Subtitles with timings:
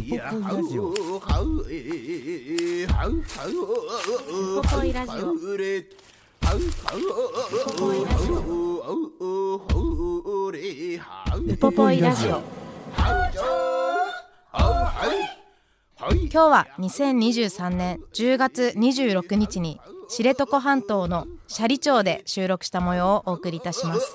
[0.00, 0.08] ウポ
[4.62, 5.32] ポイラジオ。
[5.32, 5.52] ウポ
[7.76, 8.42] ポイラジオ。
[11.36, 12.42] ウポポイラジオ。
[16.32, 24.14] 今日は2023年10月26日に知床半島の斜里町で収録した模様をお送りいたします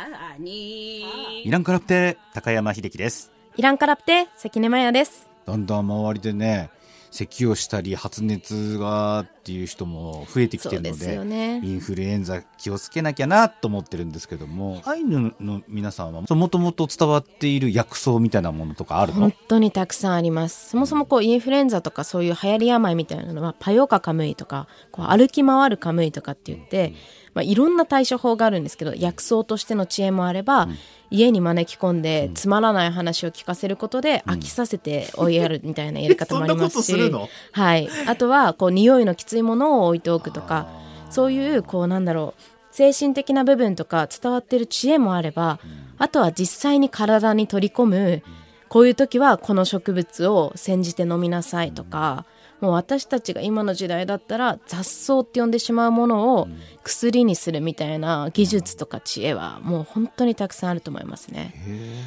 [0.00, 3.32] イランカラプテ高山秀樹です。
[3.56, 5.28] イランカラプテ関根麻也です。
[5.44, 6.70] だんだん周りでね
[7.10, 11.60] 咳をしたり発熱がっていう人も増えてきてるのでですよね。
[11.64, 19.20] インフルエンザ気をつけなきゃなと思ってるんですけどもアイヌの皆さんはもともと伝わっている薬草みたいなものとかあるの？
[19.20, 20.68] 本当にたくさんあります。
[20.68, 26.92] そもそもこうインフルエンザとかそういう流行り病みたいなのはパヨカカムイとかこう歩き回るカムイとかって言って、
[27.38, 30.66] まあ、いろんな対処法があるんですけど薬草としての知恵もあれば、
[31.08, 36.92] 家に招き込んでつまらない話を聞かせることで飽きさせて追いやるみたいなやり方もありますし。
[37.52, 40.66] はい、あとはこう匂いのきついものを置いておくとか
[41.10, 45.60] そういうこうなんだろう精神的な部分とか伝わってる知恵もあれば、
[45.96, 48.22] あとは実際に体に取り込む、
[48.68, 52.24] こういう時はこの植物を煎じて飲みなさいとか、
[52.60, 56.48] もう私たちが今の時代だったら雑草って呼んでしまうものを
[56.82, 61.54] 薬にするみたいな技術とか知恵はもう本当にたくさんあると思いますね。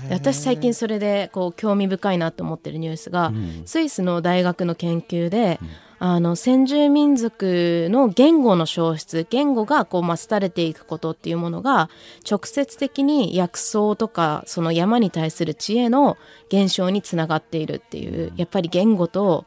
[0.10, 3.32] で私最近それでこう興味深いなと思ってるニュースが、
[3.66, 5.60] スイスの大学の研究で、
[6.04, 11.92] あの先住民族の言語の消失言語がこうまあ廃れていくことっていうものが
[12.28, 16.17] 直接的に薬草とかその山に対する知恵の
[16.50, 19.45] 減少につながっているっていうやっぱり言語と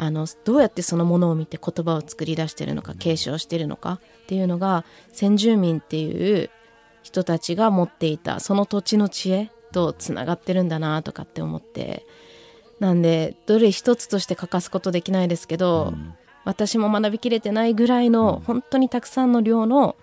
[0.00, 6.50] あのどうやってそのものを見て言葉を作り出してるのか継承してるのかっていうのが先住民っていう
[7.02, 12.06] 人たちが持っていたその土地の知恵とつながってるんだなとかって思って
[12.78, 15.94] なんでどれ一つとして欠かすことできないですけど、
[16.44, 19.96] 私も学びきれてないぐらいの本当にたくさんの量の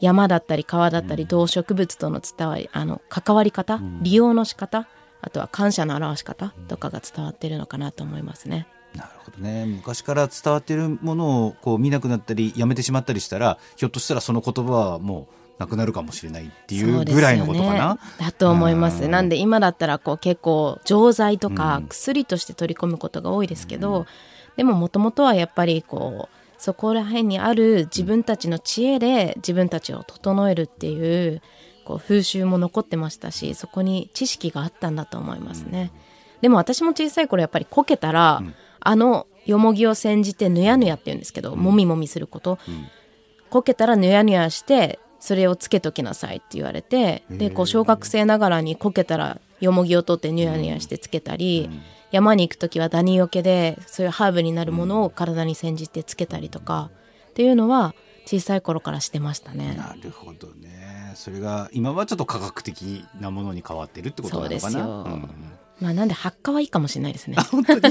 [0.00, 4.88] 山だったり川だったり動植物との伝わりあの関わり方、利用の仕方
[5.20, 8.66] あとは感謝の表し方とかが伝わってるのかなと思いますね。
[8.96, 9.66] なるほどね。
[9.66, 17.98] 昔から伝わっているものをこう見なくなったりやめてしまったりしたらひょっとしたらその言葉はもうなくなるかもしれないっていうぐらいのことかな。
[18.18, 19.04] だと思います。
[19.04, 19.10] うん。
[19.10, 24.06] なんで今だったらこう結構錠剤とか薬として取り込むことが多いですけど、
[24.56, 31.42] でももともとはやっぱりこうそこら辺にある自分たちの知恵で自分たちを整えるっていう
[31.84, 35.92] こう風習も残ってましたしそこに知識があったんだと思いますね。
[36.40, 38.42] でも私も小さい頃やっぱりこけたら、
[38.86, 42.58] あのよもぎを煎じてぬやぬやって言うんですけど、もみもみすること、
[43.50, 51.68] こけたらぬやぬやしてそれをつけときなさいって言われてでこう小学生ながらにこけたらよもぎを取ってぬやぬやしてつけたり、
[52.12, 56.90] 山に行く時はダニよけでそういうハーブになるものを体に煎じてつけたりとか
[57.30, 57.92] っていうのは
[58.24, 59.74] 小さい頃からしてましたね。
[59.76, 61.12] なるほどね。
[61.16, 64.60] それが今はちょっと科学的なものに変わってるってことなのかな。
[64.60, 64.84] そうですよ。
[64.84, 67.36] んまあなんで発火はいいかもしれないですね。
[67.50, 67.80] 本当に？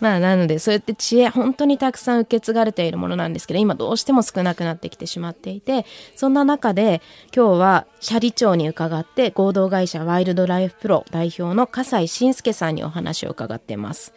[0.00, 5.84] まあなのでそうやって知恵本当にたくさん受け継がれているものなんですけど今どうしても少なくなってきてしまっていて
[6.16, 7.02] そんな中で
[7.36, 14.14] 今日は斜里町に伺って合同会社ワイルドライフプロ代表の笠井信介さんにお話を伺っています。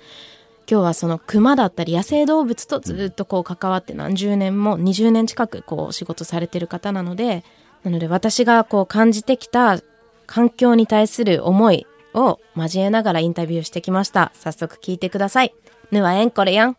[0.72, 7.44] 今日はその熊だったり野生動物とずっとこう関わって何十年も20年近くこう仕事されてる方なので
[7.84, 9.82] なので私がこう感じてきた
[10.26, 14.32] 環境に対する思いを交えながらインタビューしてきました。
[14.36, 15.54] 早速聞いてください。
[15.92, 16.78] ぬはえんこれやん。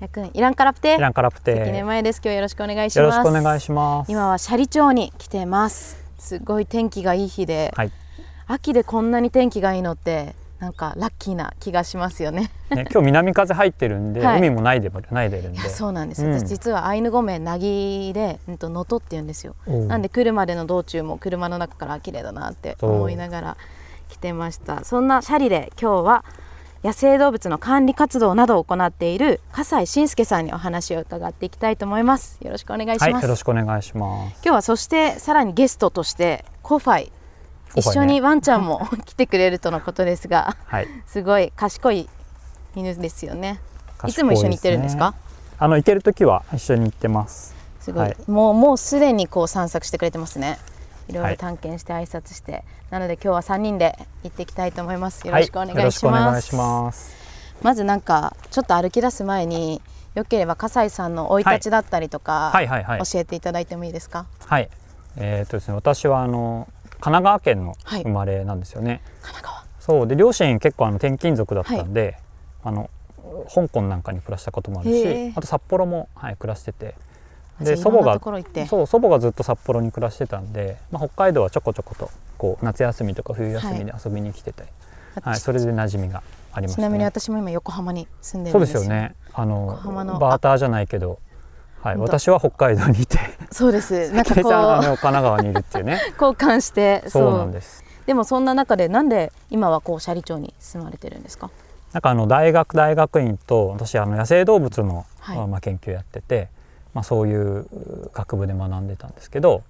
[0.00, 0.96] やくんイランカラプテ。
[0.96, 1.56] イランカラプテ。
[1.56, 2.20] 関根前です。
[2.22, 4.10] 今日よろしくお願いしよろますしくお願いします。
[4.10, 6.04] 今は斜里町に来てます。
[6.18, 7.92] すごい天気がいい日で、はい。
[8.46, 12.50] 秋でこんなに天気がいいのってなんかラッキーな気がしますよね。
[12.70, 14.38] ね、今日南風入ってるんで、はい。
[14.38, 15.60] 海もないでないでるんで。
[15.68, 16.32] そうなんです、うん。
[16.32, 19.54] 私実はアイヌ語名なぎでうんと能登って言うんですよ。
[19.66, 23.56] なんで来るまでの道中も車の中から綺麗だなって思いながら
[24.08, 24.84] 来てました。
[24.84, 26.24] そんなシャリで今日は
[26.84, 32.38] 野生動物の管理活動などを行っている笠井信介さんにお話を伺っていきたいと思います。
[32.42, 34.32] よろしくお願いします、はい、よろしくお願いします。
[34.42, 37.12] 今日はそしてさらにゲストとしてコファイ
[37.74, 42.08] 一緒にワンちゃんも来てくれるとのことですがはい、すごい賢い
[42.76, 43.60] 犬ですよね。
[44.06, 45.14] いつも一緒に行ってるんですか？
[45.58, 47.54] あの行ける時は一緒に行ってます。
[47.80, 48.16] すごい、はい。
[48.26, 50.58] もうもうすでにこう散策してくれてますね。
[51.08, 51.12] い。
[51.12, 55.26] ろいろはい探検して挨拶して、なので今日は3人で行っていきたいと思います。
[55.26, 57.14] よろしくお願いします、はい、よろしくお願いします。
[57.62, 59.80] まずなんかちょっと歩き出す前に
[60.14, 63.00] よければ笠井さんの生い立ちだったりとか、はいはいはい。
[63.04, 64.26] 教えていただいてもいいですか？
[64.46, 64.68] はい。
[65.16, 66.66] えっ、とですね、私はあの
[67.04, 68.02] 神奈川県のはい。
[68.02, 69.02] 生まれなんですよね。
[69.20, 69.64] 神奈川。
[69.78, 72.16] そうで両親結構あの転勤族だったんで、
[72.62, 72.88] あの
[73.54, 76.94] 香港なんかに暮らしたこともあるし、あと札幌もはい暮らしてて、
[77.60, 78.18] で祖母が
[78.66, 84.64] そう祖母がずっと札幌に暮らしてたんで、まあ、北海道はちょこちょことこう夏休みとか冬休みで遊びに来てて、
[85.22, 86.22] はいそれで馴染みが
[86.54, 86.86] ありました、ね。
[86.86, 88.78] ちなみに私も今横浜に住んでるそうんでよ。
[88.78, 89.14] ですすよね。
[89.34, 91.18] あの横浜のバーターじゃないけど、
[91.82, 93.18] はい、私は北海道にいて、
[93.54, 94.10] そうです。
[94.10, 96.00] なんかこね神奈川にいるっていうね。
[96.08, 97.38] う 交換してそう。
[97.38, 97.84] なんです。
[98.04, 101.50] でもそんな中でなんで今はこう斜里町に住まれてるんですか？
[101.92, 105.46] なんかあの大学大学院と私あの野生動物の、はい。
[105.46, 106.48] まあ研究やってて、
[106.94, 107.66] まあそういう
[108.12, 109.62] 学部で学んでたんですけど、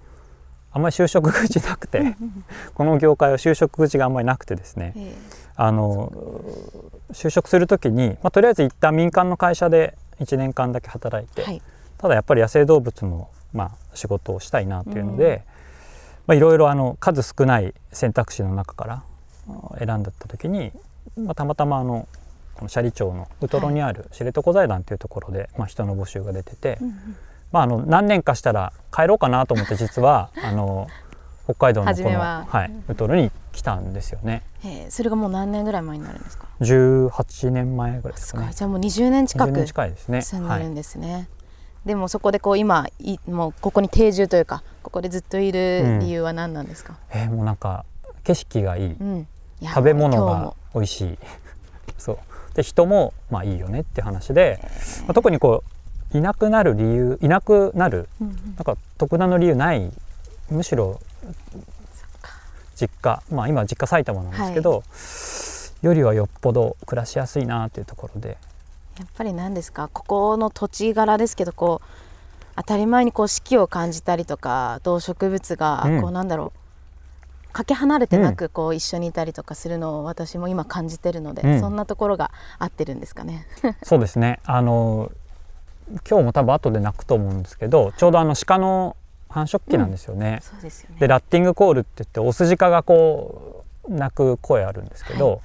[0.73, 2.17] あんまり就職口なくて、
[2.75, 5.15] この業界は就職口があんまりなくてですね、え
[5.57, 6.11] あの
[7.13, 11.63] 就職するときに、まあとりあえず一旦民間の会社で1年間だけ働いて、えはい。
[11.99, 15.45] ただやっぱり野生動物の、まあ、仕事をしたいなっていうので、
[16.27, 19.03] まあいろいろあの数少ない選択肢の中から
[19.49, 20.73] あ選んだった時に、
[21.17, 22.09] まあ、たまたまあの
[22.55, 26.79] この斜里町のウトロにある知床財団というところで、まあ、人の募集が出てて、
[27.53, 30.89] まあ、あの何年かしたら帰ろうかなと思って実は あの
[31.45, 32.47] 北海道のこの、は。
[32.49, 34.43] はい、ウトロに来たんですよね。
[34.65, 40.19] ええそれがもう何年ぐらい前になるんですか？18年前ぐらいですすかねじゃあもう20年近20年く近いですね。
[40.19, 41.29] はい住んでるんですね、
[41.87, 47.85] でもそこでこう今いもうここに定住というかここでずっといる理由は何なんですか、えーもうなんか
[48.25, 48.93] 景色がいい。
[48.93, 49.29] うん。
[49.61, 51.19] いや食べ物が美味しい。
[51.99, 52.19] そう。
[52.55, 54.61] で人もまあいいよねって話で、
[55.03, 55.63] まあ、特にこ
[56.13, 58.35] ういなくなる理由いなくなるうんうん。
[58.57, 59.93] なんか特段の理由ない
[60.49, 61.01] むしろ
[62.75, 63.23] 実家。
[63.31, 64.83] まあ今実家埼玉なんですけど、
[65.83, 68.39] よりはよっぽど暮らしやすいなっていうところで
[68.99, 69.89] やっぱり何ですか？
[69.93, 71.89] ここの土地柄ですけどこう
[72.57, 76.01] 当たり前にこう四季を感じたりとか動植物がうん。
[76.01, 76.53] こうなんだろ
[77.49, 81.61] う、かけ離れてなくこう一緒にいたりとかするのを私も今感じてるので、うん。
[81.61, 83.47] そんなところが合ってるんですかね？
[83.83, 84.41] そうですね。
[84.45, 85.11] あの
[86.09, 88.97] 今日も多分後で鳴くと思うんですけどちょうどあの鹿の
[89.29, 90.39] 繁殖期なんですよね。
[90.43, 90.97] そうですよね。
[91.01, 95.39] でラッティングコールって言ってオスジカがこう鳴く声あるんですけど、はい。
[95.39, 95.43] ま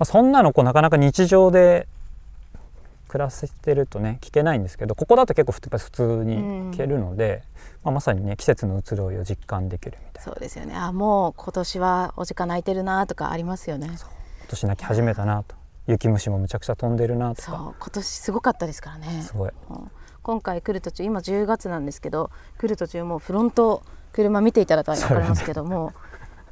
[0.00, 1.88] あ、そんなのこうなかなか日常で
[3.08, 6.36] 暮らしてるとね聞けないんですけどここだと結構ふやっぱり普通に
[6.72, 7.42] 聞けるので、
[7.84, 10.32] まあ、まさにね季節の移ろいを実感できるみたいな。
[10.32, 10.74] そうですよね。
[10.76, 13.86] あもう今年はお時間泣いてるなとかありますよね。
[13.88, 13.96] 今
[14.48, 15.54] 年泣き始めたなと。
[15.86, 17.54] 雪虫もむちゃくちゃ飛んでるなとそう。
[17.54, 19.22] か今年すごかったですからね。
[19.22, 19.50] すごい。
[19.70, 19.90] うん。
[20.26, 25.92] 今回来る途中今10月なんですけど来る途中もうフロント車見ていただいたら分かりますけども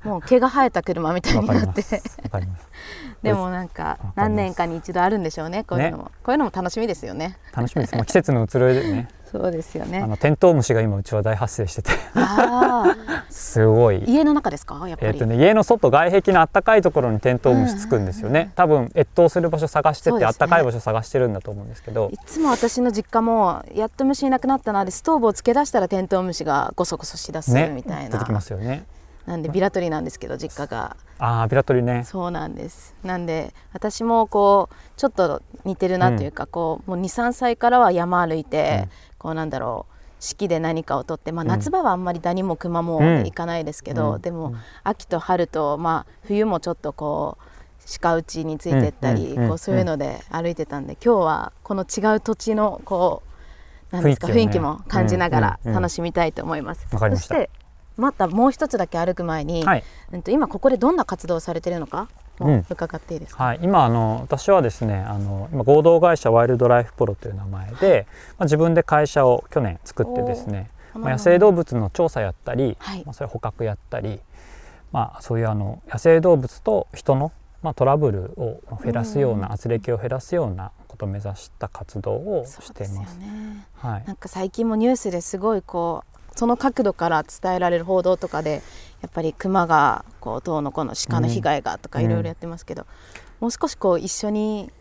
[0.04, 1.82] もう毛が生えた車みたいになって。
[3.22, 7.38] でもなんか何年かに一度あるんでしょうねこういうのも、こういうのも楽しみですよね。
[7.54, 9.08] 楽しみです、まあ、季節の移ろいでね。
[9.34, 11.90] そうですよあねのテントウムシが今うちは大発生してて。
[12.14, 14.04] ああすごい。
[14.06, 14.86] 家の中ですか？
[14.88, 20.26] やっぱり、えーとね、家の外外壁のあったかいところにテントウムシつくんですよね、多分越冬する場所探してて、ね。
[20.26, 22.10] あったかい場所探してるんだと思うんですけど。
[22.12, 28.84] いつも私の実家もやっと虫いなくなったなでストーブをつけ出したらテントウムシがゴソゴソしだすねみたいな、出てきますよね
[29.26, 30.96] なんでビラトリなんですけど実家が。
[31.18, 32.04] ああビラトリね。
[32.04, 32.94] そうなんです。
[33.02, 38.90] なんで私もこうちょっと似てるなというか、こうもう23歳からは山歩いて、うん。
[39.18, 41.48] こうなんだろう四季で何かをとって、まあ、うん。
[41.48, 44.20] 夏場はあんまりダニもクマもうん行かないですけど、うん。
[44.20, 47.44] でも、うん秋と春と、まあ、冬もちょっとこう
[48.00, 49.42] 鹿打ちについてったり、うん。
[49.42, 49.48] うん。
[49.48, 53.22] こうそういうので歩いてたんで今日はこの違う土地のこ
[53.92, 55.70] うなんですか雰囲気,、も感じながらうん。
[55.70, 55.76] うん。
[55.76, 55.82] うん。
[55.82, 56.86] 楽しみたいと思います。
[56.90, 57.48] そして
[57.96, 62.08] またもう一つだけ歩く前に、はい、うんと今ここでどんな活動をされてるのか
[62.68, 68.06] 伺っていいですか、はい、今あの私はですねあの今合同会社ワイルドライフプロという名前で、
[68.38, 73.04] まあ、自分で会社を去年作ってですね、まあ、野生動物の調査やったり、はい。
[73.04, 74.20] まあ、それ捕獲やったり、
[74.92, 77.32] まあ、そういうあの野生動物と人の、
[77.62, 79.52] まあ、トラブルを減らすような、うん。
[79.52, 83.18] 圧力を減らすようなことを目指した活動をしていですす。
[83.18, 83.66] ね。
[83.74, 84.04] はい。
[84.06, 88.62] なんか最近もニュースですごいこうその角度から伝えられる報道とかで
[89.02, 92.04] やっぱりクマがこうどうのこうの鹿の被害がとかうん。
[92.06, 92.86] いろいろやってますけど、
[93.40, 94.72] もう少しこう一緒に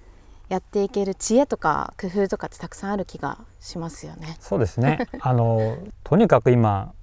[0.50, 4.38] やっていける知恵とか工夫とかってたくさんある気がしますよね。
[4.40, 5.08] そうですね。
[5.22, 6.94] あのとにかく今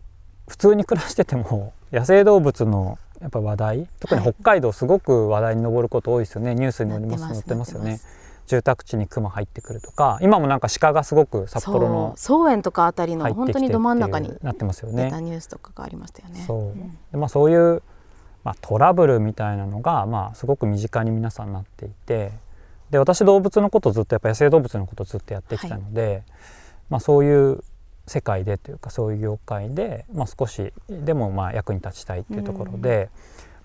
[0.48, 8.19] 普通に暮らしてても 野生動物のやっぱ話題特に北海道すごく話題に上ること多いですよね、ニュースに載りますなってます載ってますよね
[8.50, 15.04] 住宅地にクマ入ってくるとか今もなんか鹿がすごく札幌のそう草園とかあたりの本当にど真ん中になってますよね。
[15.20, 16.42] ニュースとかがありましたよね。
[16.48, 16.98] そう,、ん。
[17.12, 17.80] でまあ、そういう、
[18.42, 22.32] まあ、トラブルみたいなのが、まあ、すごく身近に皆さんなっていて
[22.90, 26.24] で私動物のことずっとやっぱ野生動物のことずっとやってきたので、
[26.88, 27.62] まあ、そういう
[28.08, 33.10] 世界でというかそういう業界で、まあ、少しでもまあ役に立ちたいっていうところで、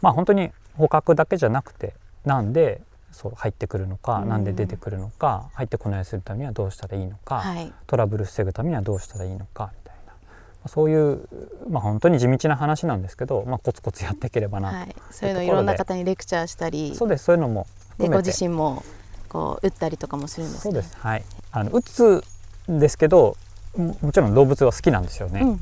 [0.01, 2.81] まあ本当に捕獲だけじゃなくてなんで
[3.15, 4.29] そう入ってくるのか、うん。
[4.29, 10.13] なんで出てくるのか入ってこないようにするためにはどうしたらいいのか、はい、トラブル防ぐためにはどうしたらいいのかみたいな。
[10.13, 10.17] ま
[10.65, 11.27] あそういう、
[11.69, 17.25] まあ、本当に地道な話なんですけど、まあ、コツコツやっていければなと、はい、そういうのいろんな方にレクチャーしたりそうです。
[17.25, 17.65] そういうのも
[17.97, 18.83] でご自身も
[19.29, 20.71] こう打ったりとかもするんですね。
[20.73, 20.97] そうです。
[20.97, 21.23] はい。
[21.51, 22.23] あの打つ
[22.69, 23.37] んですけど
[23.77, 25.59] ももちろん動物は好きなんですよね、うんうん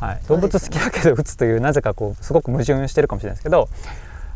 [0.00, 3.68] はい、動物好きだけど打つというなぜかこうすごく矛盾してるかもしれないですけど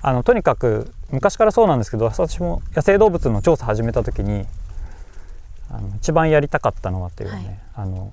[0.02, 4.44] あのとにかく昔からそうなんですけど私も野生動物の調査始めた時に
[5.70, 8.12] あの一番やりたかったのはっていうね、あのなんか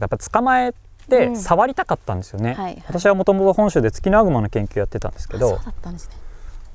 [0.00, 0.76] やっぱ捕まえて
[1.10, 1.36] うん。
[1.36, 2.84] 触りたかったんですよね、はいはい。
[2.86, 5.58] 私はもともと本州でツキノワグマの研究やってたんですけどね。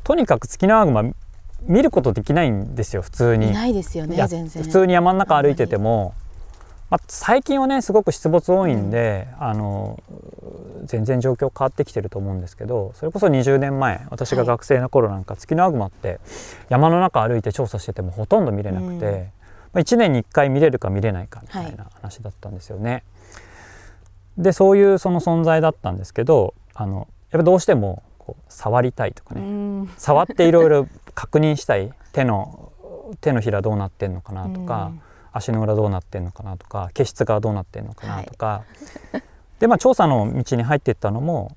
[0.04, 1.04] とにかくツキノワグマ
[1.62, 3.50] 見ることできないんですよ普通に。
[3.50, 4.64] いないですよね全然。
[4.64, 6.14] 普通に山の中歩いてても、
[6.90, 10.02] まあ、最近はねすごく出没多いんで、あの
[10.86, 16.20] 全然状況変わってきてると思うんですけどそれこそ20年前私が学生の頃なんか、ツキノワグマって
[16.70, 19.02] 山の中歩いて調査しててもほとんど見れなくて、うん。
[19.02, 19.02] ま
[19.76, 23.04] あ、1年に1回見れるか見れないかみたいな話だったんですよね。
[24.38, 29.46] でそういうその存在だったんですけどあのやっぱどうしてもこう触りたいとかうね、
[29.84, 29.90] ん。
[29.98, 32.72] 触っていろいろ確認したい手の
[33.22, 34.92] 手のひらどうなってんのかなとか、
[35.38, 38.64] 足の裏どうなってんのかなとか毛質がどうなってんのかなとか、
[39.60, 41.56] でまあ調査の道に入っていったのも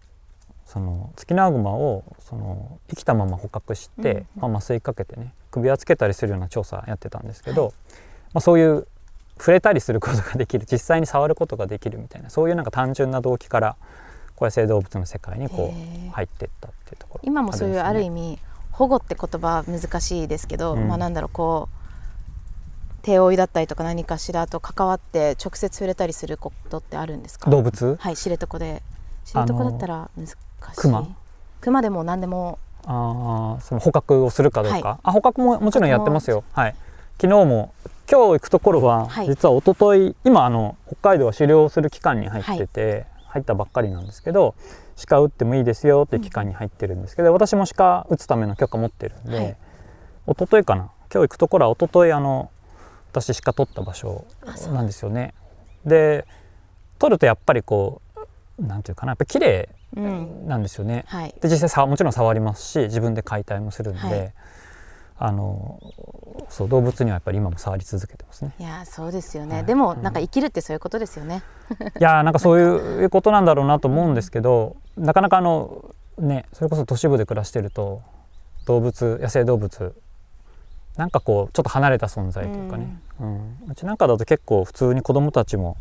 [0.66, 7.72] そのツキノワグマをその生きたまま捕獲して、まあ、麻酔かけてね首輪つけたりするような調査やってたんですけど、はい
[8.34, 8.86] まあ、そういう
[9.38, 13.76] 触れたりすることができる実際に触ることができるみたいなそういうなんか単純な動機から
[14.34, 17.20] こう野生動物の世界にこう入っていったっていうところ。
[17.24, 18.38] 今もそういうある意味味
[18.72, 20.86] 保護って言葉は難しいですけど、うん。
[20.86, 21.77] まあなんだろうこう
[23.08, 27.48] 手負いだったりとか何かしらと関わって直接触れたりすることってあるんですか？
[27.50, 27.96] 動物？
[27.98, 28.82] はい知床で。
[29.24, 30.36] 知床だったら難しい。
[30.76, 31.16] 熊
[31.62, 32.58] 熊でも何でも。
[32.84, 34.98] あーその捕獲をするかどうか、はい。
[35.02, 36.44] あ捕獲ももちろんやってますよ。
[36.52, 36.74] はい。
[37.18, 37.72] 昨日も
[38.10, 39.26] 今日行くところは、はい。
[39.26, 44.54] 実は一昨日今あの北海道は狩猟する期間に入ってて、入ったばっかりなんですけど
[45.08, 49.56] 鹿撃ってもいいですよっていう期間に入ってるんですけど、私も鹿撃つための許可持ってるんで、はい。
[50.26, 50.90] 一昨日かな？
[51.10, 52.50] 今日行くところは一昨日あの
[53.10, 54.24] 私鹿取った場所
[54.72, 55.34] なんですよね。
[55.84, 56.26] で
[56.98, 58.02] 取るとやっぱりこ
[58.58, 60.46] うなんていうかなやっぱ綺麗うん。
[60.46, 61.34] なんですよね、はい。
[61.40, 64.34] で実際さもちろん触りますし自分で解体もするんで、はい。
[65.20, 65.80] あの
[66.48, 68.54] そう動物にはやっぱり今も触り続けてますね。
[68.58, 69.64] いやそうですよね、はい。
[69.64, 71.42] でもなんか生きるってそういうことですよね、
[71.98, 78.02] いやー なんかそういうことなんだろうなと思うんですけどなかなかあのねそれこそ都市部で暮らしてると
[78.66, 80.00] 動物野生動物
[80.98, 83.56] なんかこうちょっと離れた存在というかね、うん。
[83.70, 85.76] うちなんかだと結構普通に子供たちも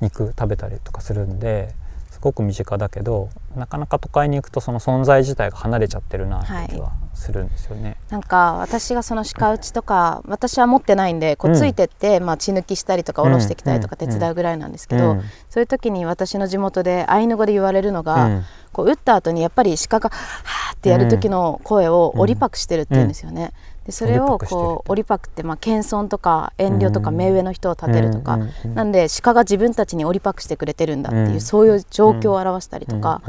[0.00, 1.74] 肉食べたりとかするんで
[2.10, 7.96] すごく身近だけどなかなか都会に行くとその存在自体が離れちゃってるなって気はするんですよね。
[8.10, 11.56] なんか私がその鹿打ちとか私は持ってないんでこううん。
[11.58, 14.10] ついてって、まあ、血抜きしたりとか下ろしてきたりとかうん。
[14.10, 15.22] 手伝うぐらいなんですけど、うん。
[15.48, 18.44] そういう時に私の地元でアイヌ語で言われるのが、うん。
[18.72, 23.52] こう打った後にやっぱり鹿が「はーってやる時の声をオリパクしてるって言うんですよね。
[23.84, 27.16] でそれをこうオリパクってまあ謙遜とか遠慮とかうん。
[27.16, 28.38] 目上の人を立てるとか、
[28.74, 31.40] なんで鹿が自分たちにオリパクしてくれてるんだっていう、うん。
[31.40, 33.20] そういう状況を表したりとか、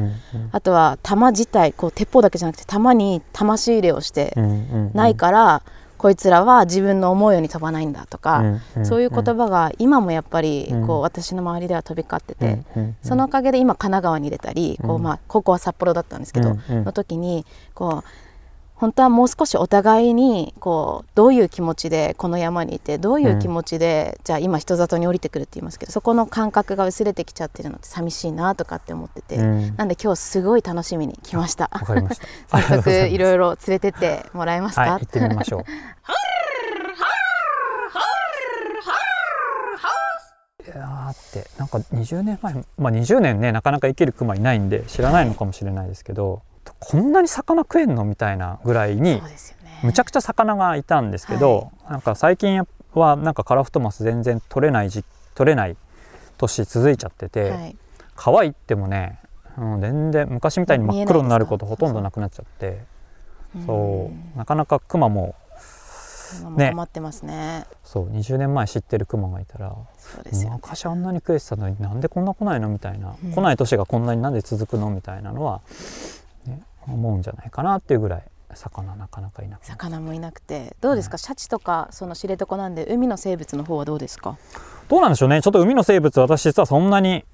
[0.51, 4.33] あとは弾自体こう鉄砲だけじゃなくて弾に魂入れをして
[4.93, 5.61] ないから、
[5.97, 8.43] こいつらは自分の思うように飛ばないんだとか、
[8.83, 10.87] そういう言葉が今もやっぱりうん。
[10.87, 12.63] こう私の周りでは飛び交ってて、
[13.01, 15.03] そのおかげで今神奈川に入れたり、こううん。
[15.03, 18.24] まあ高校は札幌だったんですけど、の時にこう
[18.75, 31.69] 本当はもう少しお互いにこうどういう気持ちでこの山にいてどういう気持ちで、じゃあ今人里に降りてくるって言いますけどそこの感覚が薄れてきちゃってるのって寂しいなとかって思ってて、うんなんで今日すごい楽しみに来ました。
[31.71, 32.27] わかりました。
[32.61, 35.63] 早速いろいいろ連れてってもらえますか、はい、行ってみましょう。
[41.15, 46.41] ってなんか20年前まあ20年ねなかなか生きるクマいないんで知らないのかもしれないですけど、
[46.79, 48.05] こんなに魚食えんの？
[48.05, 49.21] みたいなぐらいにね。
[49.83, 55.03] むちゃくちゃ魚がいたんですけど、なんか最近はなんかカラフトマス全然取れない時
[55.35, 55.75] 取れない
[56.37, 57.75] 年続いちゃってて、はい。
[58.15, 59.19] 川行ってもね、
[59.57, 62.79] うん、全然昔みたいに真っ黒になることほとんどなくなっちゃって
[63.65, 64.37] そう。
[64.37, 65.35] なかなかクマも
[66.57, 66.71] ね。
[66.71, 67.65] 困ってますね。
[67.83, 70.55] そう20年前知ってるクマがいたらそうですよね。
[70.61, 72.69] 昔あんなに食えてたのになんでこんな来ないの？
[72.69, 73.31] みたいな、うん。
[73.31, 74.89] 来ない年がこんなになんで続くの？
[74.89, 75.63] みたいなのは、ね、
[76.87, 78.23] 思うんじゃないかなっていうぐらい
[78.53, 80.75] 魚なかなかいなくなっ魚もいなくて。
[80.81, 84.37] どうですか、シャチとかその知床なんで海の生物の方はどうですか？
[84.87, 85.41] どうなんでしょうね。
[85.41, 87.25] ちょっと海の生物私実はそんなに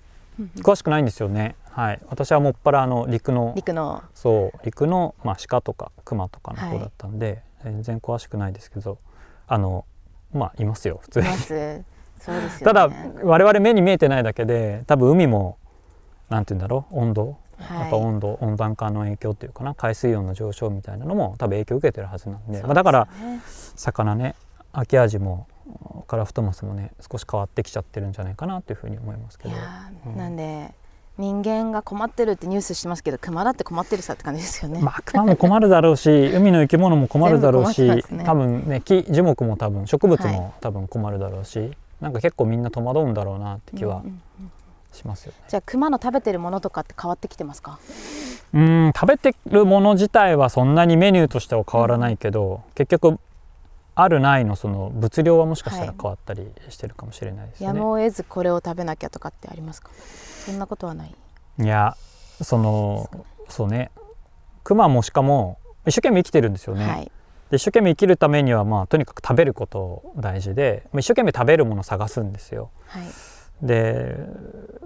[0.58, 2.02] 詳しくないんですよね、はい。
[2.08, 4.02] 私はもっぱらあの陸の陸の。
[4.16, 8.98] そう陸の、まあ、鹿とか熊とかの方だったんで、全然詳しくないですけど
[9.48, 9.86] あの
[10.34, 11.28] まあいますよ普通に。
[11.28, 11.84] います。
[12.20, 12.64] そうですよね。
[12.66, 12.90] ただ
[13.24, 15.58] 我々目に見えてないだけで多分海も
[16.30, 17.80] なんて言うんだろう温度はい。
[17.82, 23.08] やっぱ温度、温暖化の影響っていうかな海水温の上昇みたいなのも多分影響を受けてるはずなんでそうまあ、だから
[23.76, 24.36] 魚ね
[24.74, 25.48] アキアジも
[26.08, 29.50] カラフトマスもね少し変わってきちゃってるんじゃないかなっていうふうに思いますけど。
[29.52, 30.18] いやーうん。
[30.18, 30.74] なんで
[31.18, 38.04] 人間が困ってるってニュースしてますけど熊だって困ってるさって感じですよね、まあクマも困るだろうし 海の生き物も困るだろうし、ね。
[38.26, 40.36] 多分ね木樹木も多分植物はい。
[40.36, 44.22] も多分困るだろうし、なんか結構みんな戸惑うんだろうなって気はうんうんうん
[44.92, 45.38] しますよね。
[45.48, 47.80] じゃあ熊の食べてるものとかって変わってきてますか？
[48.54, 53.18] うん食べてるもの自体はそんなにメニューとしては変わらないけど、結局
[53.96, 57.80] あるないのその物量はもしかしたらはい変わったりしてるかもしれないですやね。
[57.80, 59.90] むを得ずこれを食べなきゃとかってありますか？
[60.46, 61.16] そんなことはない
[61.60, 61.96] いや
[62.42, 63.10] その
[63.50, 63.92] そうね
[64.64, 66.86] クマもしかも一生懸命生きてるんですよね。
[66.86, 67.12] はい
[67.50, 72.70] で一生懸命生きるためにはまあとにかく食べること大事でまあ一生懸命食べるものを探すんですよ。
[72.88, 73.04] はい
[73.62, 74.16] で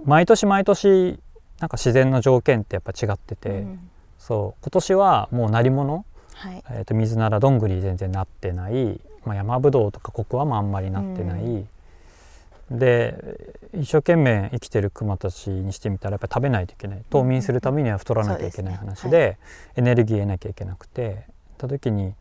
[0.04, 1.18] 毎年毎年
[1.60, 3.90] なんか自然の条件ってやっぱ違ってて、うん。
[4.18, 6.04] そう今年はもう鳴り物
[6.34, 6.62] はい。
[6.70, 12.78] えー、と水ならどんぐり全然なってない、まあ、山ぶどうとかココアもあんまりなってない、うん。
[12.78, 13.38] で
[13.72, 17.02] 一生懸命生きてるクマたちにしてみたらやっぱり食べないといけない。
[17.10, 19.38] 冬眠するためには太らなきゃいけないそうですね話で
[19.76, 22.14] エネルギー得なきゃいけなくてった時に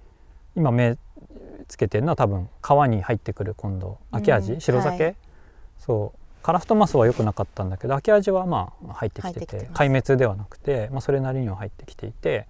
[0.55, 0.97] 今目
[1.67, 4.61] つけてるのは多分川に入ってくる今度秋味、うん。
[4.61, 5.15] 白酒、はい。
[5.77, 12.45] そうカラフトマスは良くなかったんだけど秋味はまあ入ってきてて壊滅ではなくて、まあ、それなりには入ってきていて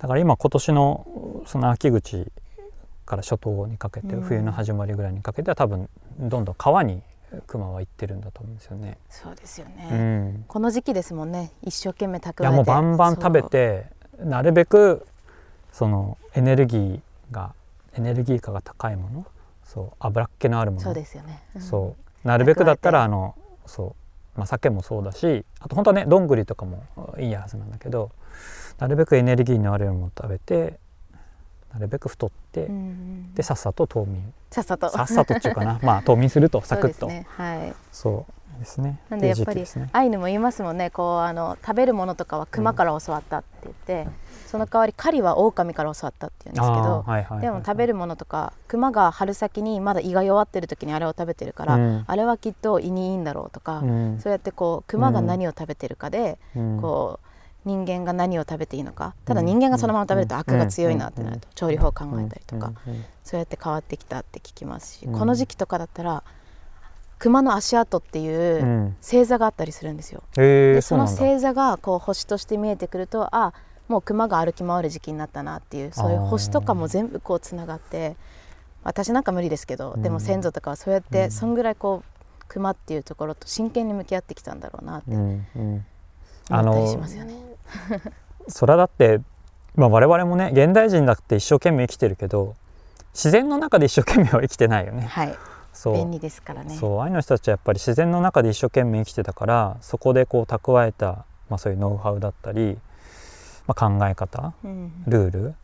[0.00, 2.26] だから今今年のその秋口
[3.06, 4.22] から初冬にかけて、うん。
[4.22, 7.00] 冬の始まりぐらいにかけては多分どんどん川に
[7.46, 8.98] クマは行ってるんだと思うんですよね。
[9.08, 11.52] そうですよね、うん、この時期ですもんね。
[11.62, 12.42] 一生懸命蓄えて。
[12.42, 13.86] いやもうバンバン食べて
[14.18, 15.06] なるべく
[15.72, 17.54] そのエネルギーが
[17.94, 19.26] エネルギー価が高いもの
[19.64, 21.62] そう脂っ気のあるものそうですよね、うん。
[21.62, 23.34] そうなるべくだったらあの
[23.66, 23.96] そ
[24.36, 26.84] う、まあ、酒もそうだしあと本当はねどんぐりとかも
[27.18, 28.10] いいはずなんだけど
[28.78, 30.78] なるべくエネルギーのあるものを食べて
[31.72, 34.34] なるべく太って、うんうんでさっさと冬眠。
[34.50, 34.90] さっさと。
[34.90, 35.80] さっさとっていうかな。
[35.82, 37.00] まあ冬眠すると サクッと。
[37.00, 37.74] そうねはい。
[37.90, 38.98] そうですね。
[39.10, 39.90] なんでやっぱりね。
[39.92, 40.90] アイヌも言いますもんね。
[40.90, 44.08] こうあの食べるものとかは熊から教わったって言って、
[44.46, 52.04] その代わり狩りは狼から教わったって言うんですけど、はいはいでも食べるものとか熊が春先にまだ胃が弱ってる時にあれを食べてるから、うん。
[52.06, 54.20] あれはきっと胃にいいんだろうとか、うん。
[54.20, 56.80] そうやってこう熊が何を食べてるかで、うん。
[56.80, 57.26] こう
[57.64, 59.14] 人間が何を食べていいのか。
[59.24, 62.92] ただ人間がそのまま食べると悪が強いなってなると調理法を考えたりとか、うん。
[62.92, 63.04] うん。
[63.24, 65.18] そうやって変わってきたって聞きますし、うん。
[65.18, 66.22] この時期とかだったら
[67.22, 68.96] 熊の足跡っていううん。
[69.00, 70.24] 星座があったりするんですよ。
[70.36, 73.52] へえでその星座がこう星として見えてくるとあ
[73.86, 78.16] もう熊が歩き回る時期になったなっていうそういう星とかも全部こうつながって
[78.82, 85.86] 私なんか無理ですけど、でも先祖とかはそうやって、そんぐらいこう熊っていうところと真剣に向き合ってきたんだろうなってうんうん。
[86.50, 87.36] 思ったりしますよね。
[88.48, 89.20] それはだって、
[89.76, 92.56] まあ、我々もね現代人だって一生懸命生きてるけど
[93.14, 95.02] 自然の中で一生懸命は生きてないよね。
[95.02, 95.36] はい
[95.94, 96.76] 便利ですからね。
[96.76, 102.78] そうああいうの人たちはやっぱり自然の中で一生懸命生きてたからそこでこう蓄えた、まあ、そういうノウハウだったり、
[103.66, 105.54] まあ、考え方うんルール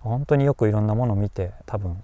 [0.00, 2.02] 本当によくいろんなものを見て多分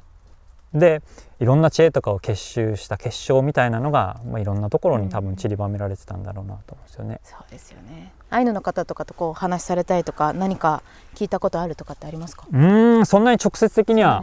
[0.73, 1.03] で
[1.41, 7.21] いろんな知恵とかを結集した結晶みたいなのが、まあ、いろんなところに多分散りばめられてたんだろうなと思うんですよね。
[7.25, 8.13] そうですよね。
[8.31, 10.85] アイヌの方とかとこうお話しされたいとか何か
[11.17, 12.47] 聞いたことあるとかってありますか？
[12.53, 14.23] うーんそんなに直接的には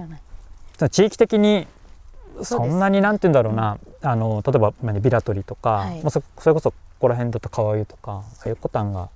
[0.90, 1.68] 地域的に
[2.44, 6.02] そんなになんて言うんだろうな、あの例えばまあねビラトリとか、はい。
[6.02, 9.10] まあそそれこそここら辺だと川湯とかそういうコタンが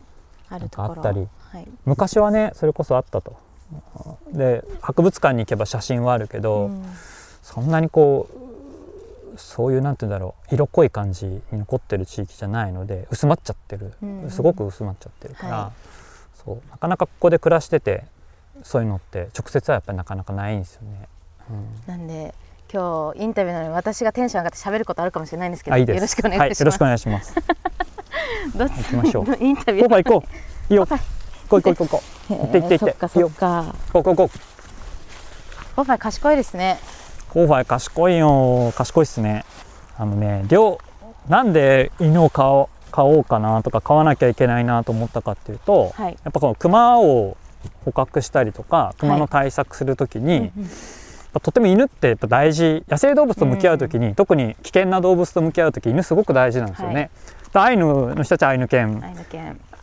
[0.49, 1.27] あったり。
[1.51, 1.67] はい。
[1.85, 3.35] 昔はねそれこそあったと。
[4.33, 6.83] で博物館に行けば写真はあるけど、うん。
[7.41, 8.29] そんなにこ
[9.35, 14.29] うそういうなんて言うんだろう色濃い感じに残ってる地域じゃないので薄まっちゃってる、うん。
[14.29, 15.71] すごく薄まっちゃってるから、は
[16.45, 16.69] そう。
[16.69, 18.03] なかなかここで暮らしてて
[18.63, 21.07] そういうのって直接はやっぱりなかなかないんですよね。
[21.49, 21.65] うん。
[21.87, 22.35] なんで
[22.73, 27.35] 今日インタビューなのに私がテンション上がって喋ることあるかもしれないんですけどよろしくお願いします、はい、よろしくお願いします。
[28.55, 28.73] どっち？
[28.77, 30.03] 行きましょうインタビュー？
[30.03, 30.73] 行こう。
[30.73, 30.85] いいよ。
[30.85, 30.97] 行
[31.49, 32.91] こう行こう行こう行って行って行って。
[32.91, 34.29] そっかそっか行こう行こう行こ
[35.75, 36.79] コーファイ賢いですね
[37.29, 37.33] う。
[37.33, 38.73] コーファイ賢いよ。
[38.73, 39.43] 賢いっすね。
[39.97, 40.79] あのね、両
[41.27, 47.37] なんで犬を飼おう飼おうかなとか飼わなきゃいけないなと思ったかっていうと、はいやっぱこの熊を
[47.85, 51.00] 捕獲したりとか熊の対策するときに、うんうんやっぱ
[51.39, 57.09] とても犬ってやっぱ大事野生動物と向き合うときに、特に危険な動物と向き合うとき犬すごく大事なんですよね。
[57.53, 59.01] でアイヌの人たちはアイヌ犬。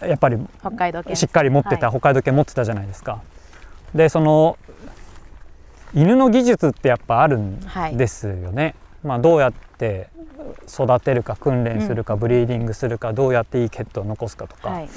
[0.01, 1.99] やっぱり北海道県しっかり持ってた、はい。
[1.99, 3.23] 北海道犬持ってたじゃないですか。
[3.95, 4.59] でその
[5.95, 8.75] 犬の技術ってやっぱあるんはいですよね。
[9.03, 10.11] まあ、どうやって
[10.69, 14.89] 育てるか訓練するか、ブリーディングするかどうやっていい血統を残すかとか、はい。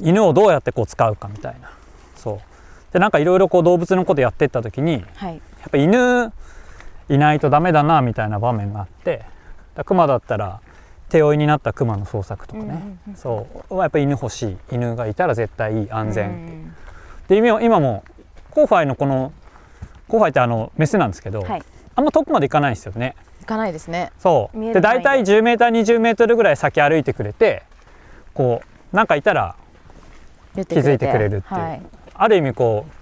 [0.00, 1.70] 犬をどうやってこう使うかみたいな。
[2.16, 2.40] そう
[2.92, 5.34] でなんかいろいろこう動物のことやってった時にはい。
[5.34, 6.32] やっぱ犬
[7.08, 9.24] いないとダメだなみたいな場面があって
[9.74, 10.60] だクマだったら
[11.08, 13.76] 手負いになったクマの捜索とかね、うんそう。
[13.76, 14.56] やっぱ犬欲しい。
[14.72, 15.90] 犬がいたら絶対いい。
[15.90, 16.32] 安全、う。
[16.32, 16.74] ん
[17.28, 18.04] で今今も
[18.50, 19.32] コーファイのこの
[20.08, 21.62] コーファイってあのメスなんですけど、はい。
[21.94, 23.14] あんま遠くまで行かないんですよね。
[23.40, 24.10] 行かないですね。
[24.18, 24.60] そう。
[24.60, 24.74] で。
[24.74, 27.62] で大体 10m20 メートルぐらい先歩いてくれて
[28.34, 29.54] こうなんかいたら
[30.54, 31.60] 気づいてくれるっていう。
[31.60, 31.82] はい、
[32.18, 32.92] ある意味こう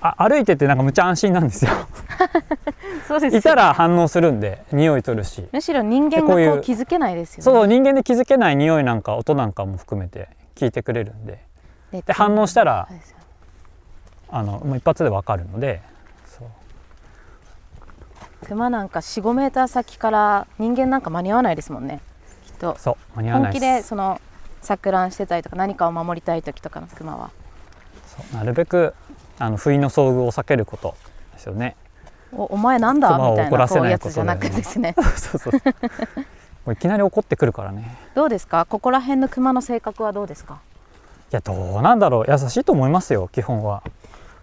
[0.00, 1.70] あ歩いててなんかむちゃ安心なんですよ。
[3.06, 5.48] そうですよいたら反応するんで匂い取るし。
[5.50, 7.42] むしろ人間がでこう気づけないですよね。
[7.42, 11.40] そう人間で気づけない匂いなんか音なんかも含めて聞いてくれるんで。
[11.90, 12.88] でで反応したら
[14.30, 15.80] あのもう一発でわかるので
[16.26, 18.46] そう。
[18.46, 22.00] 熊なんか45メーター先から人間なんか間に合わないですもんね。
[22.46, 22.76] きっと。
[22.78, 24.20] そう間に合わな本気いでその
[24.62, 27.30] 錯乱してたりとか何かを守りたい時とかの熊は
[28.18, 28.94] そうなるべく
[29.38, 30.94] あの不意の遭遇を避けること
[31.34, 31.76] ですよね。
[32.32, 33.16] おお前なんだ？
[33.16, 34.94] みたい怒らせないなこうやつじゃなくですね。
[35.16, 35.70] そうそうそ
[36.66, 36.72] う。
[36.72, 37.96] いきなり怒ってくるからね。
[38.14, 38.66] どうですか？
[38.66, 40.58] ここら辺の熊の性格はどうですか？
[41.32, 42.30] いやどうなんだろう。
[42.30, 43.82] 優しいと思いますよ基本は。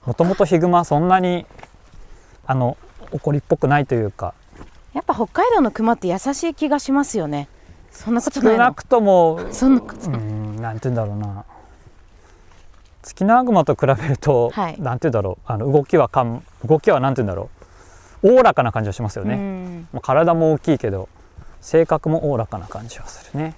[0.05, 1.45] もともとヒグマそんなに
[2.47, 2.77] あの
[3.11, 4.33] 怒りっぽくないというか。
[4.93, 7.49] やっぱ北海道の熊って優しい気がしますよね。
[7.91, 8.57] そんなことないの？
[8.57, 11.43] 少なくともそんなことうない、んなんて言うんだろうな
[13.05, 14.81] ツキナグマと比べると、はい。
[14.81, 15.45] なんて言うんだろう。
[15.45, 17.51] あの動きはかん動きはなんて言うんだろ
[18.23, 18.31] う。
[18.33, 19.87] おおらかな感じはしますよね、うん。
[19.93, 21.07] まあ体も大きいけど
[21.61, 23.55] 性格もおおらかな感じはするね。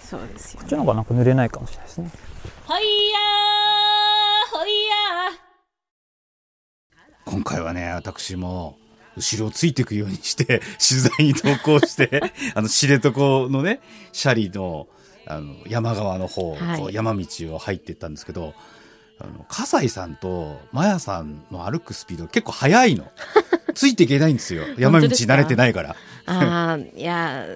[0.00, 2.10] そうですよこっちの方がなんか濡れないかもしれないですね。
[2.64, 4.96] ほいやーほいや
[7.26, 8.78] 今回はね、私も、
[9.16, 12.22] 後ろをついていくようにして、取材に同行して、
[12.54, 13.10] あの、知床
[13.50, 13.80] のね、
[14.12, 14.86] シャリの、
[15.26, 18.54] あの、山側の方、はいこう山道を入っていったんですけど、
[19.18, 23.10] あの、笠井さんとマヤさんの歩くスピード結構速いの。
[23.74, 24.64] ついていけないんですよ。
[24.78, 25.96] 山道慣れてないから。
[26.26, 27.46] ああいや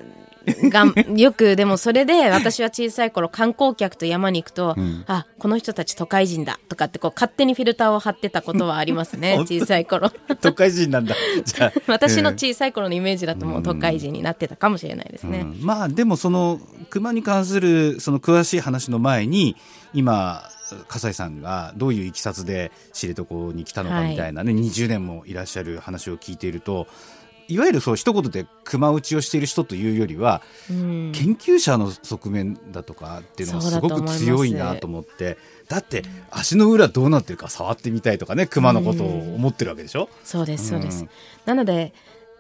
[0.47, 5.05] がんよくでもそれで私は小さい頃観光客と山に行くと、うん。
[5.07, 10.11] あこの人たち都会人だとかってこう勝手にフィルターを貼ってたことはありますね 小さい頃。
[10.41, 11.15] 都会人なんだ。
[11.45, 11.73] じゃあ。
[11.87, 12.37] 私のうん。
[12.37, 15.59] 小さい頃のイメージだともう都会人になってたかもしれないですね、うん。
[15.61, 19.57] まあでもその熊に関するその詳しい話の前に
[19.93, 20.49] 今
[20.89, 26.87] 笠井さんがどういういきさつで知床に来たのかみたいなね、20年もいらっしゃる話を聞いていると
[27.51, 31.13] いわゆるそう一言で熊打ちをしている人というよりは、うん。
[31.13, 35.37] 研究者の側面だとかっていうのがすごく強いなと思って。
[35.69, 41.11] だって足の裏どうなってるか触ってみたいとかね熊のことを思ってるわけでしょ、そうですそうです、うん
[41.47, 41.95] なので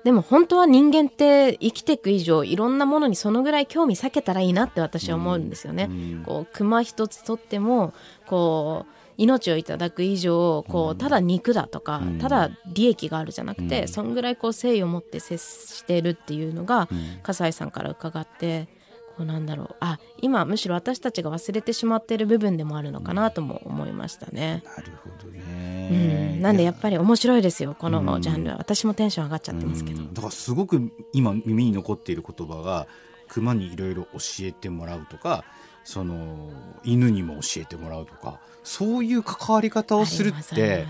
[0.04, 5.88] でも本当は人間って生きていく以上いろんなものにそのぐらい興味避けたらいいなって私は思うんですよね。
[5.90, 6.22] うん。
[6.24, 7.92] こう熊一つとっても
[8.26, 12.18] こう命をいただく以上こうただ肉だとか、うん。
[12.18, 13.88] ただ利益があるじゃなくて、うん。
[13.88, 17.20] そんぐらいこう誠意を持って接してるっていうのが、うん。
[17.22, 18.68] 笠井さんから伺って
[19.16, 19.76] こうなんだろう。
[19.80, 24.62] あ今むしろ私たちが忘れてしまってる部分でもあるのかなとも思いましたね。
[24.76, 26.70] なるほどうね、ん、なんでや。
[26.72, 27.92] っぱり面白いですよこうん。
[28.06, 28.56] のジャンルは。
[28.56, 29.98] 私もテンション上がっちゃってますけど。
[29.98, 30.14] うん。
[30.14, 32.86] だからすごく今耳に残っている言葉が
[33.28, 35.44] 熊にいろいろ教えてもらうとか
[35.84, 36.50] その
[36.82, 40.86] 犬にも教えてもらうとかそういう関わり方をするって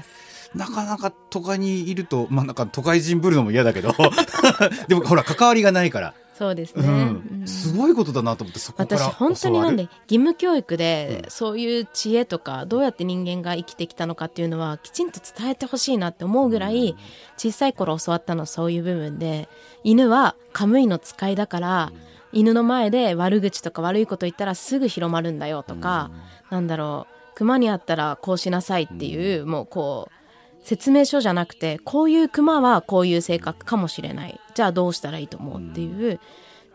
[0.54, 3.94] なかなか都会にいるとまあなんか都会人ぶるのも嫌だけど
[4.88, 7.38] でもほら関わりがないから、そうですね、うん。
[7.40, 7.46] うん。
[7.46, 16.96] すごいことだなと思ってそこから私本当になんで義務教育でそういう知恵とかどうやって人間が生きてきたのかっていうのはきちんと伝えてほしいなって思うぐらい
[17.36, 19.48] 小さい頃教わったのはそういう部分で。
[19.84, 21.92] 犬はカムイの使いだから
[22.32, 26.10] 犬の前で悪口とか悪いこと言ったらすぐ広まるんだよとか
[26.50, 36.20] なんだろう熊に会ったらこうしなさいっていう、もうこう説明書じゃなくてこういう熊はこういう性格かもしれないじゃあどうしたらいいと思うっていう、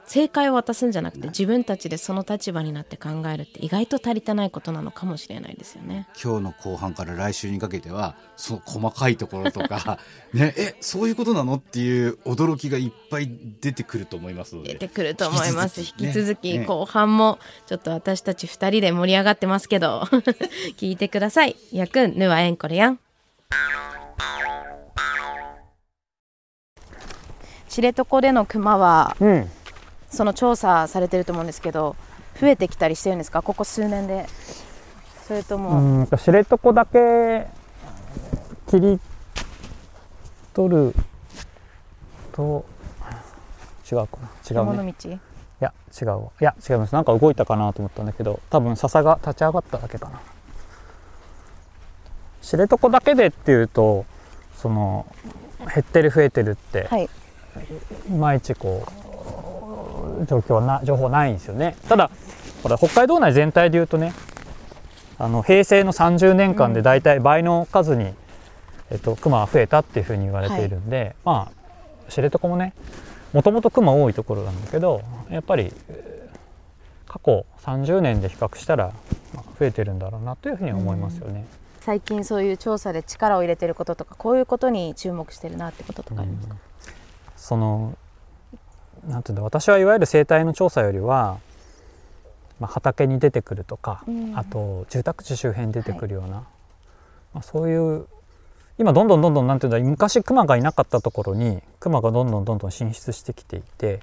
[0.07, 6.07] 正解を渡すんじゃなくて自分たちでその立場になって考えるって意外と足りてないことなのかもしれないですよね。
[6.21, 9.99] 今日の後半から来週にかけてはその細かいところとか
[10.33, 13.29] ねえそういうことなのっていう驚きがいっぱい
[13.61, 14.73] 出てくると思いますので。
[14.73, 15.81] 出てくると思います。
[15.81, 20.01] 引引きき続き続きね後半もちょっと私たち2人で盛り上がってますけど
[20.77, 21.55] 聞いてください。
[21.71, 22.99] やくんぬはえんこれやん。
[27.67, 29.49] 知床でのクマはうん
[30.15, 31.95] その調査されてると思うんですけど
[32.39, 33.41] 増えてきたりしてるんですか？
[33.41, 34.25] ここ数年で。
[35.27, 37.47] それとも、うん知床だけ
[38.67, 38.99] 切り
[40.53, 40.95] 取る
[42.31, 42.63] と
[43.91, 44.61] 違うかな？
[44.61, 44.95] 違うね。
[45.03, 46.17] いや違うわ。
[46.39, 46.93] いや違います。
[46.93, 50.21] なんか動いたかなと思ったんだけど多分笹が立ち上がっただけかな。
[52.41, 54.05] 知床だけでっていうと
[54.55, 55.07] その
[55.59, 57.09] 減ってる増えてるってはい。
[58.09, 59.04] いまいちこう
[60.25, 61.75] 状況はな情報ないんですよね。
[61.87, 62.09] ただ
[62.63, 64.13] これ北海道内全体で言うとね
[65.17, 68.13] あの平成の30年間で大体倍の数に、
[68.91, 72.73] えっと、クマが増えたっていうふうに言われているんで、まあ知床もね
[73.33, 76.15] もともとクマ多いところなんだけどやっぱりえー
[77.15, 78.93] 過去30年で比較したら、
[79.33, 81.45] まあ増えてるんだろうなというふうに思いますよね。
[81.79, 86.55] 最近そういう調査で力を入れてることとかこういうことに注目してるなってこととかありますか、
[87.37, 87.97] その
[89.07, 91.37] なんていうんだ私はいわゆる生態の調査よりは、
[92.59, 94.37] まあ、畑に出てくるとか、うん。
[94.37, 96.37] あと住宅地周辺に出てくるような、
[97.33, 98.07] まあ、そういう
[98.77, 104.01] 今どんどんどんどんなんていうんだ昔クマがいなかったところにクマがどんどんどんどん進出してきていて、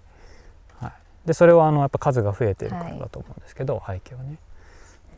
[0.81, 0.93] はい、
[1.27, 4.39] でそれはあのやっぱ数が増えているからだと思うんですけど、背景はね。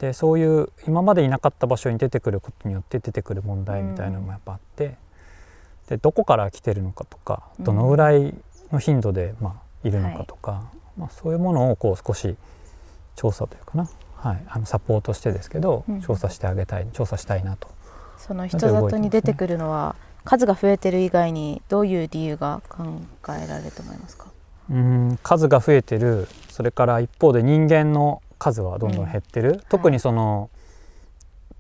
[0.01, 4.97] でそういう今までいなかった場所に出てくることによって出てくる問題みたいなのもやっぱあって、
[5.89, 8.35] でどこから来てるのかとかどのぐらい
[8.73, 9.91] の頻度で、まあ、い。
[9.93, 10.63] るのかとか、
[10.97, 12.37] まあ、そういうものをこう少し
[13.17, 17.69] 調査というかな、はい、あのサポートしてですけど、うん調査してあげたい調査したいなと。
[18.19, 22.85] その人里に出てくるのは数が増えてる以外にどういう理由が考
[23.29, 24.27] えられると思いますか？
[24.71, 26.27] うん数が増えてる。
[26.49, 30.49] それから一方で人間の数はどんどん減ってる、特にその、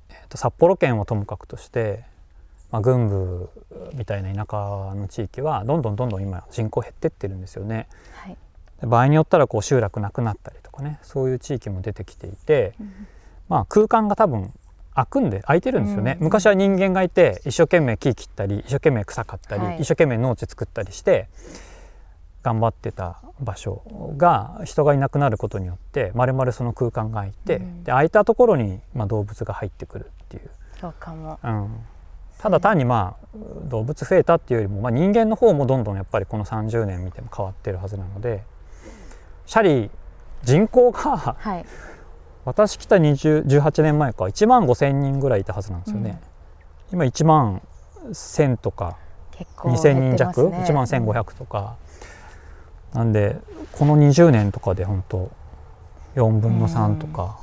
[0.08, 2.04] えーと札幌県をともかくとして、
[2.74, 3.50] まあ、軍部
[3.94, 7.86] みたいな田舎の地域はどんどんどんどん今人口減ってってるんですよね。
[8.16, 8.36] はい、
[8.80, 12.74] で場合によったらこう集落なくなったりとかねそういう地域も出てきていて、
[13.48, 14.52] まあ、空間が多分
[14.92, 19.76] 空くんで空いてるんですよね、うん昔は人間がいて一生懸命木切ったり一生懸命草刈ったり、はい。
[19.76, 21.28] 一生懸命農地作ったりして
[22.42, 23.84] 頑張ってた場所
[24.16, 27.84] が人がいなくなることによってまるまるその空間が空いて、うん。
[27.84, 31.38] で空いたところに、まあ、動物が入ってくるっていう、そうかも。
[31.44, 31.70] うん、
[32.44, 33.26] ただ単にまあ
[33.70, 38.42] 動物増えたっていうよりも、まあ、人間の方もどんどんやっぱりこの30年見ても変わってるはずなので
[39.46, 39.90] シャリ
[40.42, 41.64] 人口がはい。
[42.44, 46.20] 私来た20 18年前か1万5,000人ぐらいいたはずなんですよね、
[46.92, 47.62] 今1万
[48.08, 48.98] 1,000とか
[49.30, 50.64] 結構2,000減っ人弱、ね。
[50.68, 51.76] 1万1,500とか、
[52.92, 53.38] なんで
[53.72, 55.30] この20年とかで本当
[56.16, 57.38] 4分の3とか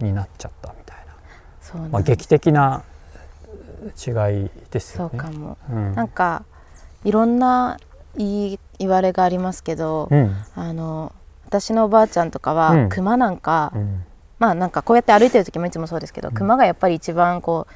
[0.00, 1.14] になっちゃったみたいな、
[1.62, 2.82] そうなんまあ、劇的な
[3.88, 5.14] 違いですそよね。
[5.14, 5.58] うかも。
[5.70, 5.94] うん。
[5.94, 6.44] なんか
[7.04, 7.78] いろんな
[8.16, 10.36] 言い言われがありますけど、うん。
[10.54, 11.12] あの
[11.46, 12.88] 私のおばあちゃんとかは、うん。
[12.88, 14.04] 熊なんか、うん。
[14.38, 17.66] まあなんかこうやって歩いてる時もいつもそうですけど、熊がやっぱり一番こ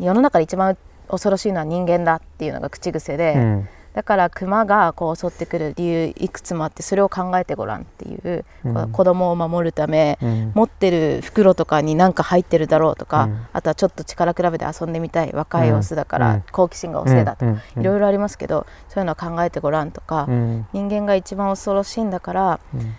[0.00, 0.76] う世の中で一番
[1.08, 8.90] 恐ろしいのは人間だっていうのが口癖で、うんだから熊がこう襲ってくる理由いくつもあってそれを考えてごらんっていう、うん。
[8.90, 10.52] 子供を守るため、うん。
[10.52, 13.46] 持ってる袋とかに何か入ってるだろうとか、うん。
[13.52, 16.44] あとはちょっと力比べて遊んでみたい若いオスだから、うん。
[16.50, 20.66] 好奇心が旺盛だとか、いろいろありますけどそういうのを考えてごらんとか、うん。
[20.72, 22.94] 人間が一番恐ろしいんだからうん。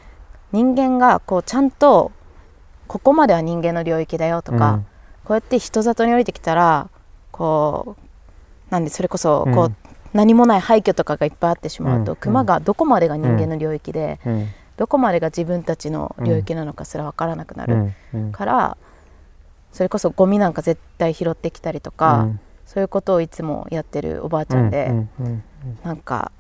[0.54, 2.14] 人間がこうちゃんと
[2.88, 4.86] ここまでは人間の領域だよとか、うん。
[5.26, 6.90] こうやって人里に降りてきたら
[7.34, 9.76] こうなんでそれこそこう、うん
[10.16, 14.48] 何もない廃墟とかがいっぱいあってしまうと、うん熊がどこまでが人間の領域で、うん
[14.78, 17.94] どこまでが自分たちの領域なのかすら分からなくなる。
[18.34, 18.78] から、
[19.72, 22.40] それこそゴミなんか絶対拾ってきたりとか、うん。
[22.66, 26.32] そういうことをいつもやってるおばあちゃんで、うなんか、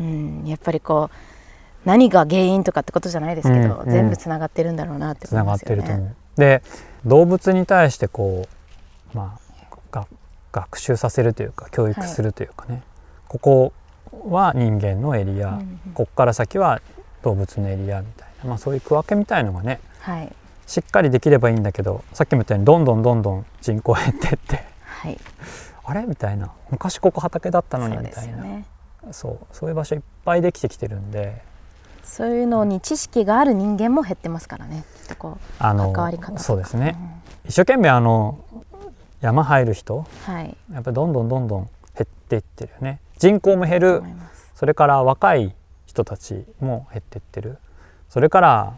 [0.00, 3.90] うん、やっぱりこう何が原因とかってことじゃないですけど、うんうん。
[3.90, 6.14] 全部つながってるんだろうなって思いますよね。
[6.34, 6.62] で
[7.04, 8.48] 動物に対してこ
[9.14, 9.45] うまあが
[10.56, 12.82] 学習させるというか教育するというかね、
[13.28, 13.72] ここ
[14.30, 15.80] は人間のエリア、うんうん。
[15.92, 16.80] ここから先は
[17.22, 20.32] 動物のエリアみたいな、まあ、そういう区分けみたいのがねはい、
[20.66, 24.64] しっかりできればいいんだけどさっきも言ったようにどんどんどんどん人口減ってって。
[24.84, 25.18] はい。
[25.84, 26.50] あれみたいな。
[26.70, 28.36] 昔ここ畑だったのにみたいな。
[28.38, 28.64] ね。
[29.12, 29.38] そう。
[29.52, 31.42] そういう場所いっぱいできてきてるんで。
[32.02, 34.84] そういうのに知識がある人間も減ってますからね。
[35.58, 36.38] あの関わり方とか。
[36.38, 36.96] そうですね、
[37.44, 38.38] 一生懸命あの
[39.20, 40.56] 山入る人はい。
[40.72, 43.00] やっぱりどんどんどんどん減っていってるよね。
[43.18, 44.02] 人口も減る。
[44.54, 45.54] それから若い
[45.86, 47.58] 人たちも減っていってる。
[48.08, 48.74] それから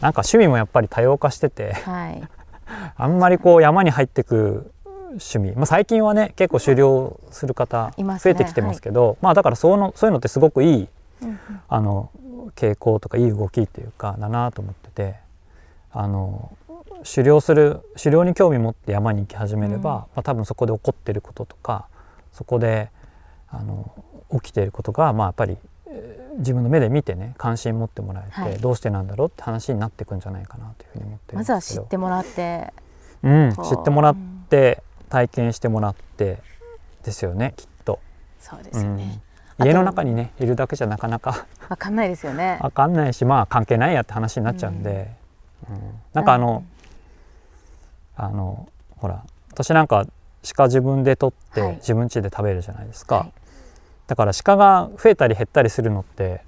[0.00, 2.22] なんか趣味もやっぱり多様化しててはい。
[2.96, 4.72] あんまりこう山に入ってく
[5.08, 10.88] 趣味、まあ、最近はね結構狩猟する方増えてきてますけどまあだからそうのそういうのってすごくいい
[11.22, 11.38] うんうん。
[11.68, 12.10] あの
[12.54, 15.16] 傾向とかいい動きっていうかだなと思ってて
[15.92, 16.52] あの
[17.04, 19.84] 狩猟する狩猟に興味持って山に行き始めれば、うん。
[19.84, 21.86] まあ、多分そこで起こってることとか
[22.32, 22.90] そこで
[23.48, 23.92] あの
[24.32, 28.58] 起きていることがまあやっぱりえー自分の目で見てね関心持ってもらえて、はい。
[28.58, 32.72] どうしてなんだろうって話になっていくんじゃないかなというふうに思ってるまずは知ってもらって
[33.22, 34.16] うん、知ってもらっ
[34.48, 36.38] て体験してもらって
[37.04, 38.00] ですよねきっと、
[38.38, 39.20] そうですよね、
[39.58, 42.58] うん、家の中にねいるだけじゃなかなかわかんないですよね。
[42.60, 45.08] 分かんないしまあ関係ないやって話になっちゃうんで、
[45.70, 45.78] うん。
[46.14, 46.64] なんかあの、
[48.22, 50.06] あのほら私なんか
[50.54, 51.74] 鹿自分で取って、はい。
[51.76, 53.32] 自分家で食べるじゃないですか、はい。
[54.06, 56.42] だから鹿が増えたり減ったりするのって、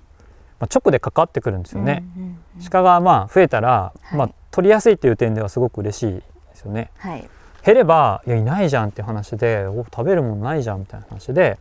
[0.60, 2.38] まあ、直で関わってくるんですよね、うんうんうん
[2.70, 4.16] 鹿がまあ増えたら、はい。
[4.16, 6.22] まあ取りやすいっていう点ではすごく嬉しいで
[6.54, 6.90] すよね。
[6.98, 7.28] はい。
[7.64, 11.58] 減ればいやいないじゃんっていう話でお食べるものないじゃんみたいな話で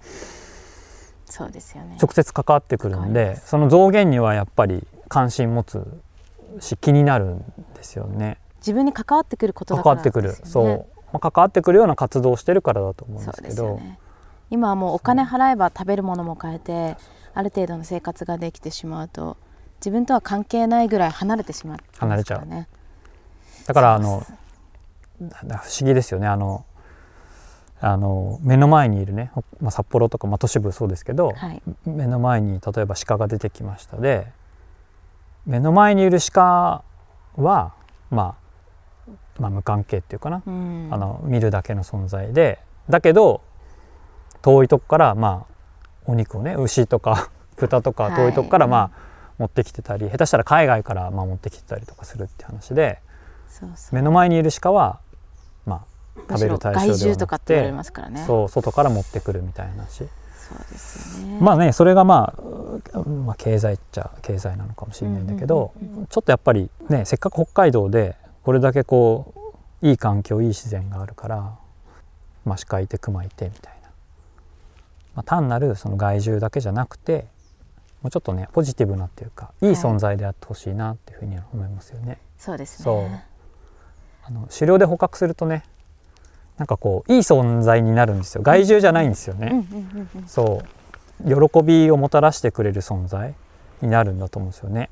[1.25, 1.97] そうですよね。
[2.01, 5.85] 直接関わってくるんでその増減にはやっぱり関心持つ
[6.59, 7.39] し気になるん
[7.75, 13.75] ですよね自分に関わってくることだ関わからってくる、そう、まあ、関わってくるような活動をしてるからだと思うんですけど。
[13.75, 13.99] ね。
[14.51, 16.97] 今はもうお金払えば食べるものも変えて
[17.33, 19.37] ある程度の生活ができてしまうと
[19.79, 22.67] 自分とは関係ないぐらい離れてしまってますからね。
[23.65, 24.25] だからあの
[25.19, 26.27] 不思議ですよね。
[26.27, 26.65] あの
[27.79, 31.61] あの目の前にいるね、まあ、札幌とか、まあ、都市部そうですけど、はい。
[31.85, 34.27] 目の前に例えば鹿が出てきましたで
[35.47, 36.83] 目の前にいる鹿
[37.37, 37.73] は、
[38.11, 38.40] まあ、
[39.39, 40.89] まあ無関係っていうかな、うん。
[40.91, 42.59] あの見るだけの存在で。
[42.89, 43.41] だけど
[44.41, 45.53] 遠いとこからまあ
[46.05, 48.15] お肉をね牛とか 豚とかはい。
[48.15, 48.91] 遠いとこからまあ、
[49.37, 52.99] 持ってきてたり下手したら海外からまあ持ってきてたりとかするって話で。
[53.91, 54.99] 目の前にいる鹿は
[55.65, 55.85] ま
[56.17, 56.87] あ食べる対象ではなくて。
[56.87, 58.23] 害獣とかって言われますからね。
[58.25, 60.07] そう外から持ってくるみたいな話。
[61.23, 61.39] ね。
[61.39, 65.73] まあねそれがまあ、うまあ、経済っちゃ経済なのかもしれないんだけど、
[66.09, 69.33] ちょっとやっぱりねせっかく北海道でこれだけこ
[69.81, 71.55] ういい環境いい自然があるから、
[72.45, 73.89] まあ、鹿いて熊いてみたいな、
[75.15, 77.27] まあ、単なるその害獣だけじゃなくて
[78.01, 79.67] もうちょっとねポジティブなっていうかい。
[79.67, 82.17] い存在であってほしいなっていうふうには思いますよね。
[82.37, 82.83] そうですね。
[82.83, 83.05] そう。
[84.23, 85.63] あの狩猟で捕獲するとね
[86.57, 88.43] なんかこういい存在になるんですよ。
[88.43, 89.65] 害獣じゃないんですよね。
[90.25, 90.61] そ
[91.23, 91.49] う。
[91.49, 93.35] 喜びをもたらしてくれる存在
[93.81, 94.89] になるんだと思うんですよね。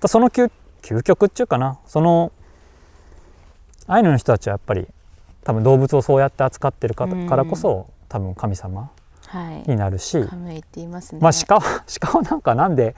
[0.00, 0.50] だその究
[0.82, 1.78] 究極っていうかな。
[1.86, 2.32] その
[3.88, 4.86] アイヌの人たちはやっぱり
[5.44, 7.26] 多分動物をそうやって扱ってるかうん。
[7.28, 8.90] からこそ多分神様
[9.28, 9.70] はい。
[9.70, 11.20] になるし、カムイって言いますね。
[11.20, 12.94] まあ鹿は 鹿はなんかなんで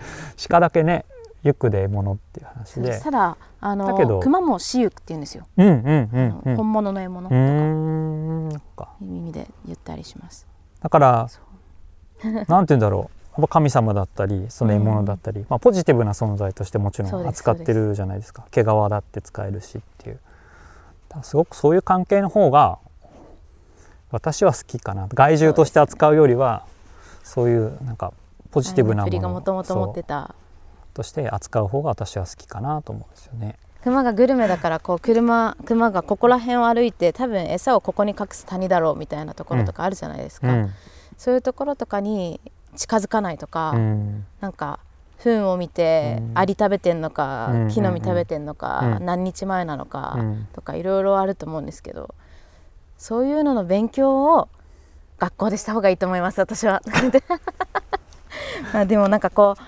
[0.48, 1.04] 鹿だけね
[1.42, 3.00] ユックでものっていう話で。
[3.00, 7.34] ただあだけどの熊も私有って言うんですよ、うんうんうん本物の獲物うとか。
[7.34, 8.88] ーんなんか。
[9.00, 10.46] いう意味で言ったりします。
[10.80, 11.40] だからそ
[12.48, 13.40] なんて言うんだろう。
[13.40, 18.44] やっぱ神様だったりその獲物だったり、まあ、ポジティブな存在としてもちろん扱ってるじゃないですか。
[18.50, 20.18] 毛皮だって使えるしっていう
[21.22, 22.78] すごくそういう関係の方が
[24.10, 25.08] 私は好きかな。
[25.12, 26.64] 害獣として扱うよりは
[27.22, 28.12] そういうなんか
[28.50, 30.34] ポジティブなもの振りがのもともと持ってそうた
[30.94, 33.56] として扱う方が私は好きかなと思うんですよね。
[33.82, 40.70] 熊がグルメだからこう車熊がここら辺を歩いて多分餌をここに隠す谷だろうみたいなところとかあるじゃないですか、うん。
[41.16, 42.40] そういうところとかに
[42.76, 44.26] 近づかないとか、うん。
[44.40, 44.80] なんか
[45.18, 46.38] 糞を見てうん。
[46.38, 49.04] アリ食べてんのか、うん木の実食べてんのか、うん。
[49.04, 50.48] 何日前なのか、うん。
[50.52, 52.14] とかいろいろあると思うんですけど
[52.96, 54.48] そういうのの勉強を
[55.18, 56.82] 学校でした方がいいと思います私は。
[58.72, 59.62] ま あでもなんかこう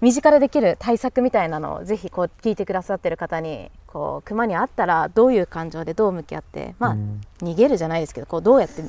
[0.00, 7.20] 身近でできる対策みたいなのをぜひこう聞いてくださってる方にこう熊に会ったらどういう感情でどう向き合ってまあ、うん。
[7.38, 8.82] 逃げるじゃないですけどこうどうやって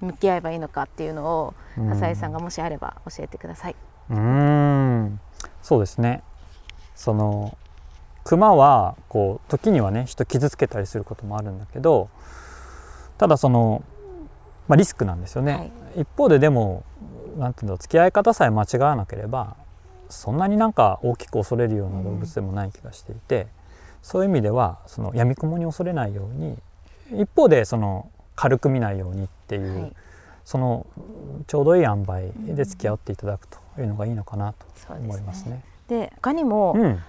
[0.00, 1.92] 向き合えばいいのかっていうのをうん。
[1.92, 3.76] 浅井さんがもしあれば教えてください。
[4.10, 4.67] うーん
[5.62, 6.22] そうですね。
[6.94, 7.56] その
[8.24, 12.10] 熊はこう時にはね人傷つけたりすることもあるんだけど
[13.16, 13.82] ただその、
[14.66, 15.58] まあ、リスクなんですよね、は
[15.96, 16.00] い。
[16.02, 16.84] 一方ででも
[17.38, 19.56] なんていうんだろう付き合い方さえ間違わなければ
[20.08, 23.46] そんなになんか大きく恐れるような動物でもない気がしていて、
[24.02, 26.58] そういう意味ではその闇雲に恐れないように
[27.22, 29.92] 一方でその軽く見ないようにっていう、はい。
[30.44, 30.86] その
[31.46, 35.62] ちょうどいい塩梅で付き合っていただくというのがいいのかなと思いますね。
[35.88, 37.02] で他にもうん、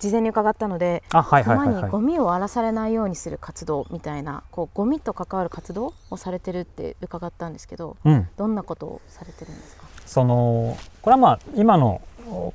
[0.00, 9.84] 事前に伺ったので、あはいはいにゴミを荒らされないようにする活動みたいなこうゴミと関わる活動をされてるって伺ったんですけどうん、どんなことをされてるんですか？
[10.06, 12.00] そのこれはまあ今の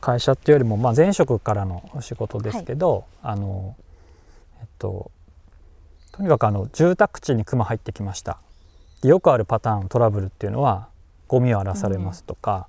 [0.02, 3.76] 会社っていうよりもまあ前職からの仕事ですけど、あの
[4.60, 5.12] えっと
[6.12, 8.40] とにかくあの住宅地に熊入ってきました。
[9.04, 10.88] でよくあるパターントラブルっていうのは
[11.28, 12.68] ゴミを荒らされますとか、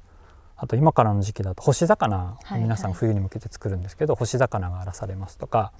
[0.56, 5.72] あと今からの時期だと干し魚を皆さん冬に向けて作るんですけど、干し魚が荒らされますとか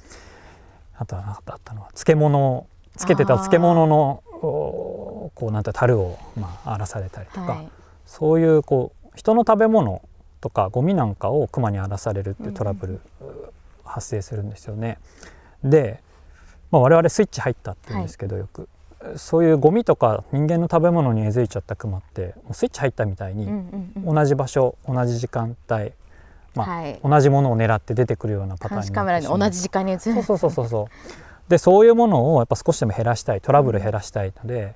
[0.97, 2.67] あとは何だったのは漬物を
[2.97, 7.69] つけてた漬物のおこうなんて樽をまあ荒らされたりとか、はい。
[8.07, 10.03] そういうこう人の食べ物
[10.41, 13.01] とかゴミなんかをクマに荒らされるっていうトラブル、
[13.85, 14.99] 発生するんですよね。
[15.63, 16.03] で、
[16.71, 18.69] まあ、我々スイッチ入ったって言うんですけど、よく
[19.17, 23.49] そういうゴミとか人間の食べ物に根付いちゃったクマってもうスイッチ入ったみたいに、
[24.05, 25.93] 同じ場所同じ時間帯、
[26.55, 27.01] まあはい。
[27.03, 30.01] 同じものを狙って出てくるようなパターン監視カメラに同じ時間に映る。
[30.01, 31.51] そうそうそうそうそう。
[31.51, 34.75] でそういうものをやっぱ少しでも減らしたいトラブル減らしたいので、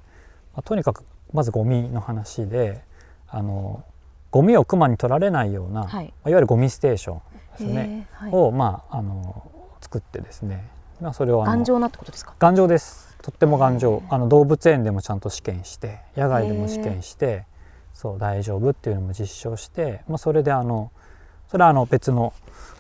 [0.55, 2.83] まあ、とにかくまずゴミの話で
[3.29, 3.85] あの
[4.31, 6.07] ゴミをクマに取られないような、はい。
[6.07, 7.21] まあいわゆるゴミステーション
[7.53, 8.33] ですね、はい。
[8.33, 9.51] を、まあ、あの
[9.81, 10.69] 作ってですね、
[11.01, 12.35] まあ、それを頑丈なってことですか？
[12.39, 14.03] 頑丈ですとっても頑丈。
[14.09, 17.45] あの動物園でもちゃんと試験して野外でも試験して
[17.93, 20.91] そう大丈夫っていうのも実証して、まあ、それであの
[21.49, 22.33] それはあの別の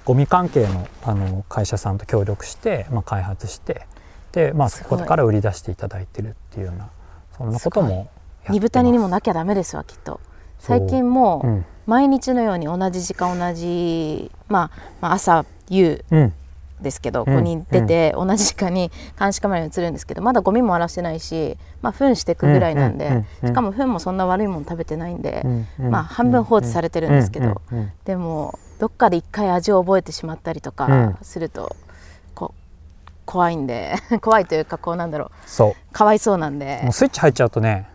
[0.07, 3.87] ゴミ関係のあの会社さんと協力して、まあ、開発して
[4.33, 6.89] で、まあ、そこから売り出していただいてるっていうような
[7.37, 8.09] そんなことも
[8.49, 10.19] 二豚ににもなきゃダメですわきっと。
[10.59, 11.65] 最近もうん。
[11.85, 16.33] 毎日のように同じ時間同じ、まあ、まあ朝夕うん
[16.81, 25.45] ですけど、んここに出て同じ時間に監視カメラに映るんですけどまだゴミも荒らしてないし、まあ、糞してくぐらいなんで、しかも糞もそんな悪いもの食べてないんで、
[25.79, 27.61] まあ半分放置されてるんですけど、
[28.05, 31.19] でもどっかで一回味を覚えてしまったりとうかん。
[31.23, 31.77] すると、
[32.35, 35.31] こう怖いんで 怖いというかこうなんだろう。
[35.47, 36.79] そかわいそうなんで。
[36.83, 37.89] うもうスイッチ入っちゃうとね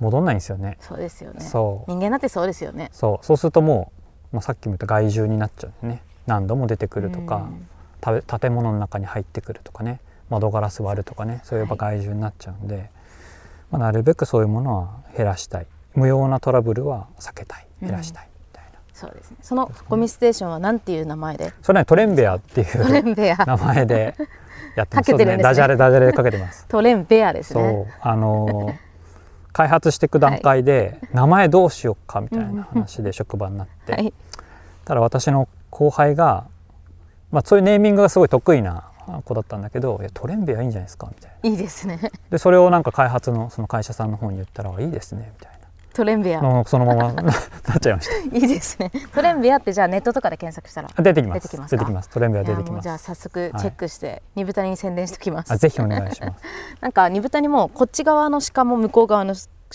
[0.00, 0.76] 戻んないんですよね。
[0.80, 1.40] そうですよね。
[1.40, 1.90] そう。
[1.90, 2.90] 人間だってそうですよね。
[2.92, 3.26] そう。
[3.26, 3.92] そうするとも
[4.32, 6.02] う、まあ、さっきも言った害獣になっちゃうんでね。
[6.26, 7.68] 何度も出てくるとか、うん
[8.00, 12.90] 建物の中に入ってくるとかね窓ガラス割るとかねそういう害獣になっちゃうんで、
[13.70, 15.66] まあ、なるべくそういうものは減らしたい。
[15.94, 17.66] 無用なトラブルは避けたい。
[17.80, 18.28] 減らしたい。
[18.28, 19.36] みたいな、そうですね。
[19.42, 21.52] そのゴミステーションは何ていう名前で？
[21.62, 23.04] それはねトレンベアっていう
[23.46, 24.14] 名前で
[24.76, 25.12] やってます。
[25.14, 25.36] ね。
[25.38, 26.66] ダジャレダジャレでかけてます。
[26.68, 27.62] トレンベアですそう。
[27.62, 28.88] ねあのー
[29.50, 34.12] 開発していく段階で名前どうしようかみたいな話で職場になって、はい。
[34.84, 36.46] ただ私の後輩が、
[37.30, 38.84] まあ、そういうネーミングがすごい得意な
[39.24, 41.50] 子だったんだけど「いやトレンベアいいんじゃないですか」みたいな。
[41.50, 41.98] いいですね。
[42.30, 45.58] でそれをなんか開発のその会社さんの方に言ったら「いいですね」みたい
[45.98, 46.64] トレンベア。
[46.64, 47.34] そのままなっ
[47.80, 48.92] ちゃいましいいですね。
[49.12, 50.88] トレンベアってじゃあネットとかで検索したら。
[50.88, 51.42] た出てきます。
[51.42, 52.14] 出てきますか？
[52.14, 55.52] トレンベア出ていやもうじゃあきます早速チェックして二豚に宣伝しておきます。
[55.52, 56.44] あぜひお願いします。
[56.80, 59.34] なんか二豚にもこっち側の鹿も向こう側の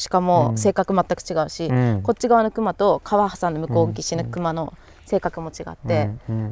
[0.10, 2.02] 鹿うんも性格全く違うし、うん。
[2.04, 4.74] こっち側の熊と川挟んで向こう岸の熊の
[5.06, 6.10] 性格も違って、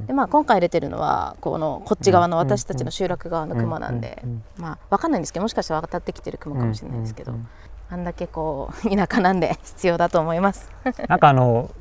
[0.07, 4.23] でまあ、今回出てるのはこのこっち側の私たちの集落側の熊なんで、
[4.57, 7.33] まあ分かんないんですけどもしかしたら渡ってきてる熊かもしれないですけど、
[7.89, 10.69] あんだけこう田舎なんで必要だと思います。
[11.07, 11.71] なんかあの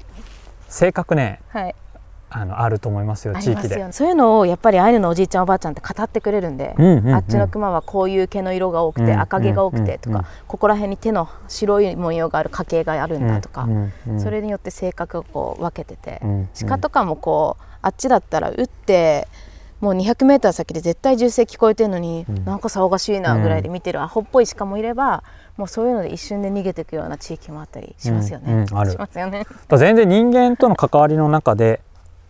[0.69, 1.75] 性格ねはい、
[2.33, 3.93] あのあると思いますよあ地域で。
[3.93, 7.15] そういうのをやっぱりアイヌのおじいちゃんおばあちゃんって語ってくれるんで、うんうんうん。
[7.15, 10.25] あっちの熊はこういう毛の色が多くて、うん赤毛が多くてとか、うん。
[10.47, 19.27] ここら辺に手の白い模様がある家系があるんだとか、うんうんそれによって性格をこう分けてて、うん鹿とかもこうあっちだったら撃って
[19.81, 22.45] もう 200m 先で絶対銃声聞こえてるのに、うん。
[22.45, 25.25] なんか騒がしいなぐらいで見てるアホっぽい鹿もいれば
[25.57, 28.53] もうそういうので一瞬で逃げていくような地域もあったりしますよね。
[28.53, 28.93] うんうんある。
[28.93, 29.45] しますよね。
[29.77, 31.81] 全然人間との関わりの中で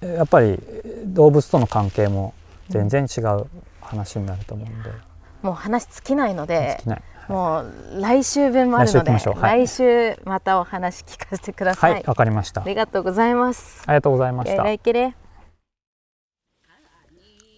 [0.00, 0.58] やっぱり
[1.06, 2.34] 動物との関係も
[2.68, 3.46] 全然違う
[3.80, 4.90] 話になると思うんで、
[5.42, 7.02] もう話尽きないので尽きない。
[7.28, 9.66] もう来週分もあるので来週はい。
[9.66, 11.88] 来週またお話聞かせてくださ。
[11.88, 12.62] はいいわ、かりました。
[12.62, 13.82] ありがとうございます。
[13.86, 14.64] ありがとうございました。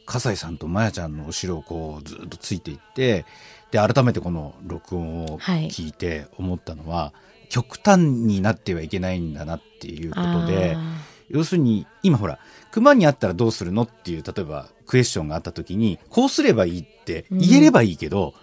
[0.05, 3.25] 笠井さんとまやちゃんの後ろをこうずっとついていって
[3.71, 7.15] で改めてこの録音をはい聞いて思ったのは、
[7.49, 10.77] 極端になってはいけないんだなっていうことで
[11.33, 12.39] 要するに今ほら
[12.71, 18.35] 熊に会ったらどうするのっていう例えばクエスチョンがあった時にこうすればいいって言えればいいけど、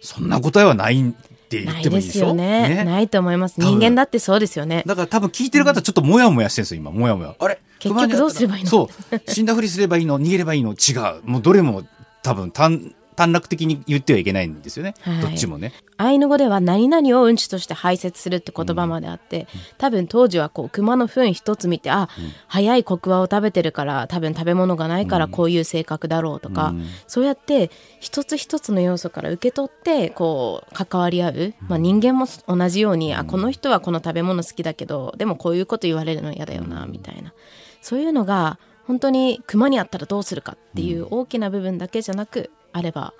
[0.00, 1.12] そんな答えはないっ
[1.48, 2.34] て言ってもいいでしょ？
[2.34, 2.84] ないですよね。
[2.84, 3.60] ないと思います。
[3.60, 4.82] 人間だってそうですよね。
[4.86, 6.90] だから多分聞いてる方ちょっともやもやしてるんですよ、今。
[6.90, 7.34] もやもや。
[7.38, 7.58] あれ？
[7.78, 8.70] 結局どうすればいいの？
[8.70, 9.20] そう。
[9.30, 10.20] 死んだふりすればいいの？
[10.20, 10.72] 逃げればいいの？
[10.72, 11.22] 違う。
[11.24, 11.84] もうどれも
[12.22, 15.20] 多分短短絡的に言ってはいけないんですよね、はい。
[15.20, 15.72] どっちもね。
[15.96, 19.46] アイヌ語では何々をうんちとして排泄するって言葉まであって、
[19.78, 22.08] 多分当時はこう熊の糞一つ見てあ、
[22.48, 26.74] 早い黒和を食べてるから多分食べ物がないからこういう性格だろうとか、
[27.06, 37.32] そうやって一つ一つの要素から受け取ってこう関わり合う、まあ、人間も同じように、あこの人はこの食べ物好きだけどでもこういうこと言われるの嫌だよなみたいな。
[37.80, 43.14] そういうのが本当に熊にあったらどうするかっていう大きな部分だけじゃなくあれば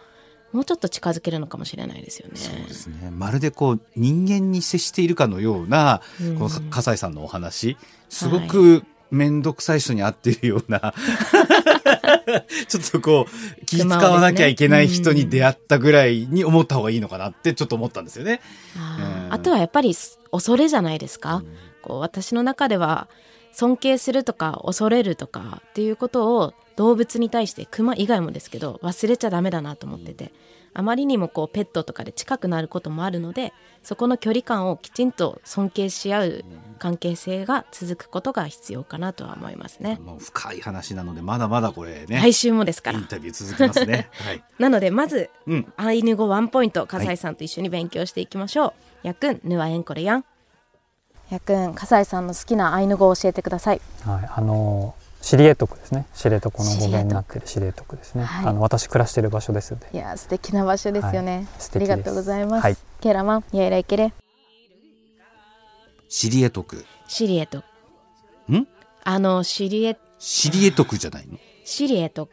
[0.53, 2.37] もうちょっと近づけるのかもしれないですよね。
[2.37, 3.11] そうですね。
[3.11, 6.01] まるでこう人間に接しているかのような、
[6.39, 7.77] この笠井さんのお話、
[8.09, 10.95] すごく面倒くさい人に会っているような、
[12.69, 18.41] ちょっとこう気使わなきゃいけない人に出会ったぐらいに思った方がいいのかなってちょっと思ったんですよね。
[18.77, 19.27] あー。
[19.27, 19.33] うん。
[19.33, 21.43] あとはやっぱりす恐れじゃないですか、
[21.83, 23.09] こう私の中では
[23.53, 30.33] 尊敬するとか恐れるとかっていうことを動物に対してクマ以外もですけど忘れちゃダメだなと思ってて、
[30.75, 33.53] あまりにもこうペットとかで近くなることもあるので
[33.85, 36.45] そこの距離感をきちんと尊敬し合う
[36.79, 39.99] 関係性が続くことが必要かなとは思いますね。
[40.03, 44.09] もう深い話なので、まだまだこれね、来週もですからインタビュー続きますね。
[44.12, 44.43] はい。
[44.59, 45.72] なのでまずうん。
[45.77, 49.07] アイヌ語ワンポイント笠井さんと一緒に勉強していきましょう。
[49.07, 50.25] やくんぬわえんこれやん。
[51.31, 53.81] やくん笠井さんの好きなアイヌ語を教えてください。
[54.05, 55.04] はい、あのシ
[55.37, 56.07] リエトクですね。
[56.14, 58.25] 知床の語源になっているシリエトクですね。
[58.25, 59.89] はいあの私暮らしている場所ですので。
[59.93, 61.37] いや素敵な場所ですよね。
[61.37, 62.62] はい素ありがとうございます。
[62.62, 64.12] はいケラマンやいらいけれ
[66.09, 66.85] シリエトク。
[67.09, 67.59] シリエト。
[68.51, 68.66] ん？
[69.05, 71.39] あのシリエシリエトクじゃないの？
[71.64, 72.29] シリエト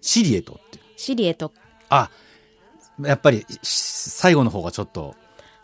[0.00, 0.80] シリエトって。
[0.96, 1.52] シリエト
[1.88, 2.10] あ、
[3.00, 3.78] やっぱりし
[4.10, 5.14] 最後の方がちょっと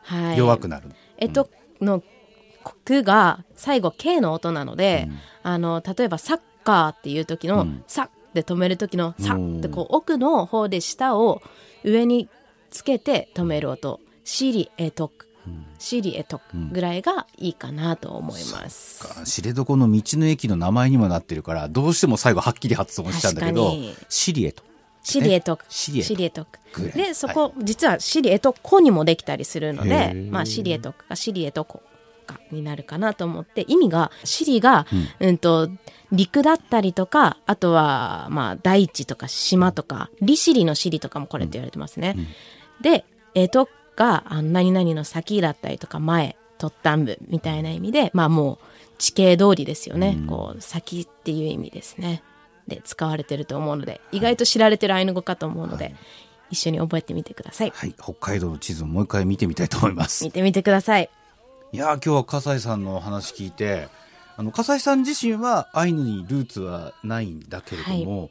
[0.02, 0.38] はい。
[0.38, 0.90] 弱くなる。
[1.18, 1.50] えと
[1.80, 2.02] の
[2.84, 5.08] 句が最後 K の音なので、
[5.42, 7.84] あの例えばサッカーっていう時の、うん。
[7.86, 9.56] サッで止める時のサうん。
[9.56, 11.42] ッってこう奥の方で舌を
[11.84, 12.28] 上に
[12.70, 14.00] つけて止める音。
[14.24, 15.28] シリエトク
[15.78, 19.00] シリエトクぐらいがいいかなと思います。
[19.00, 19.24] か。
[19.24, 23.72] 知床の道の駅の名前にもなってるからどうしても最後はっきり発音しちゃうんだけど
[24.08, 24.62] シリエト
[25.02, 31.82] シリエトク、シリエトクでそこ、実はシリエトコにもできたりするのへでー、まあ、シリエトクかシリエトコ
[32.28, 34.86] かになるかなと思って意味がシリが、
[35.18, 35.68] うん、と
[36.12, 42.16] 陸だったりとかあとはまあ大地とか島とか利尻の尻とかもこれって言われてますね。
[42.80, 43.04] で
[43.34, 48.58] エトがあ何々の先だったりとか前突端部みたいな意味でまあもう
[48.98, 52.22] 地形通りですよね、こう先っていう意味ですね。
[52.66, 55.94] で使われてると思うので意外と知られてるアイヌ語かと思うので、
[56.50, 57.72] 一緒に覚えてみてください。
[57.74, 57.94] はい。
[58.00, 60.24] 北海道の地図をもう一回見てみたいと思います。
[60.24, 61.10] 見てみてください
[61.70, 63.88] いやー今日は笠井さんのお話聞いて
[64.38, 68.30] あの笠井さん自身はアイヌにルーツはないんだけれども、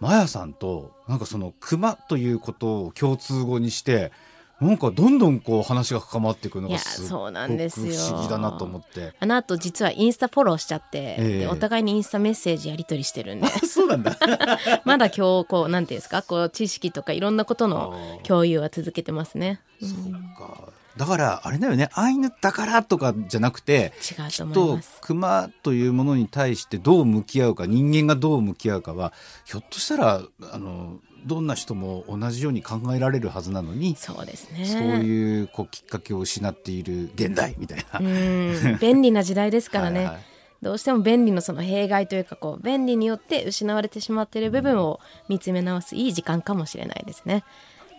[0.00, 4.12] マヤさんとなんかその熊ということを共通語にして
[4.60, 7.92] なんかどんどんこう話が深まっていくのがすごくなんですよ。
[7.94, 9.12] 不思議だなと思って。
[9.18, 11.38] あの後実はインスタフォローしちゃって、ええ。
[11.40, 13.48] でお互いにインスタメッセージやり取りしてるんで。
[13.48, 14.16] そうなんだ。
[14.84, 19.60] まだ今日こうなんていうんですかこう知識とかいろんなことの共有は続けてますね。
[19.80, 20.72] そうか。
[20.96, 21.88] だからあれだよね。
[21.94, 29.12] アイヌだからとかじゃなくて違うと思いきっとます熊というものに対してどう向き合うか人間がどう向き合うかは
[29.44, 30.22] ひょっとしたら
[30.52, 34.64] あのどんな人も同じように考えられるはずなのに、そうですね。
[34.64, 38.00] そういうこうきっかけを失っている現代みたいな。
[38.00, 38.78] うん。
[38.80, 39.98] 便利な時代ですからね。
[40.04, 40.22] はいはい。
[40.62, 47.42] どうしても便利のその弊害というかこう便利によって失われてしまっている部分を見つめ直すいい時間かもしれないですね。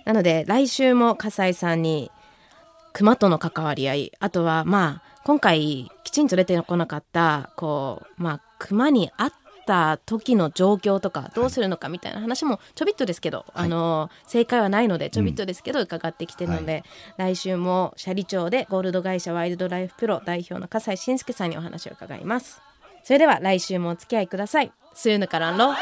[0.06, 2.10] なので来週も笠井さんに
[2.94, 4.12] 熊との関わり合い。
[4.20, 9.32] あとはまあ今回きちんと出てこなかったこうまあ熊に会っ
[9.66, 16.84] た時の状況とかどうするのかみたいな話もちょびっとですけど、あの正解はないのでちょびっとですけど伺ってきてるので、
[17.18, 22.62] 来週も斜里町でゴールド会社ワイルドライフプロ代表の笠井信介さんにお話を伺います。
[23.04, 24.72] それでは来週もお付き合いください。
[24.94, 25.74] スーヌカランロ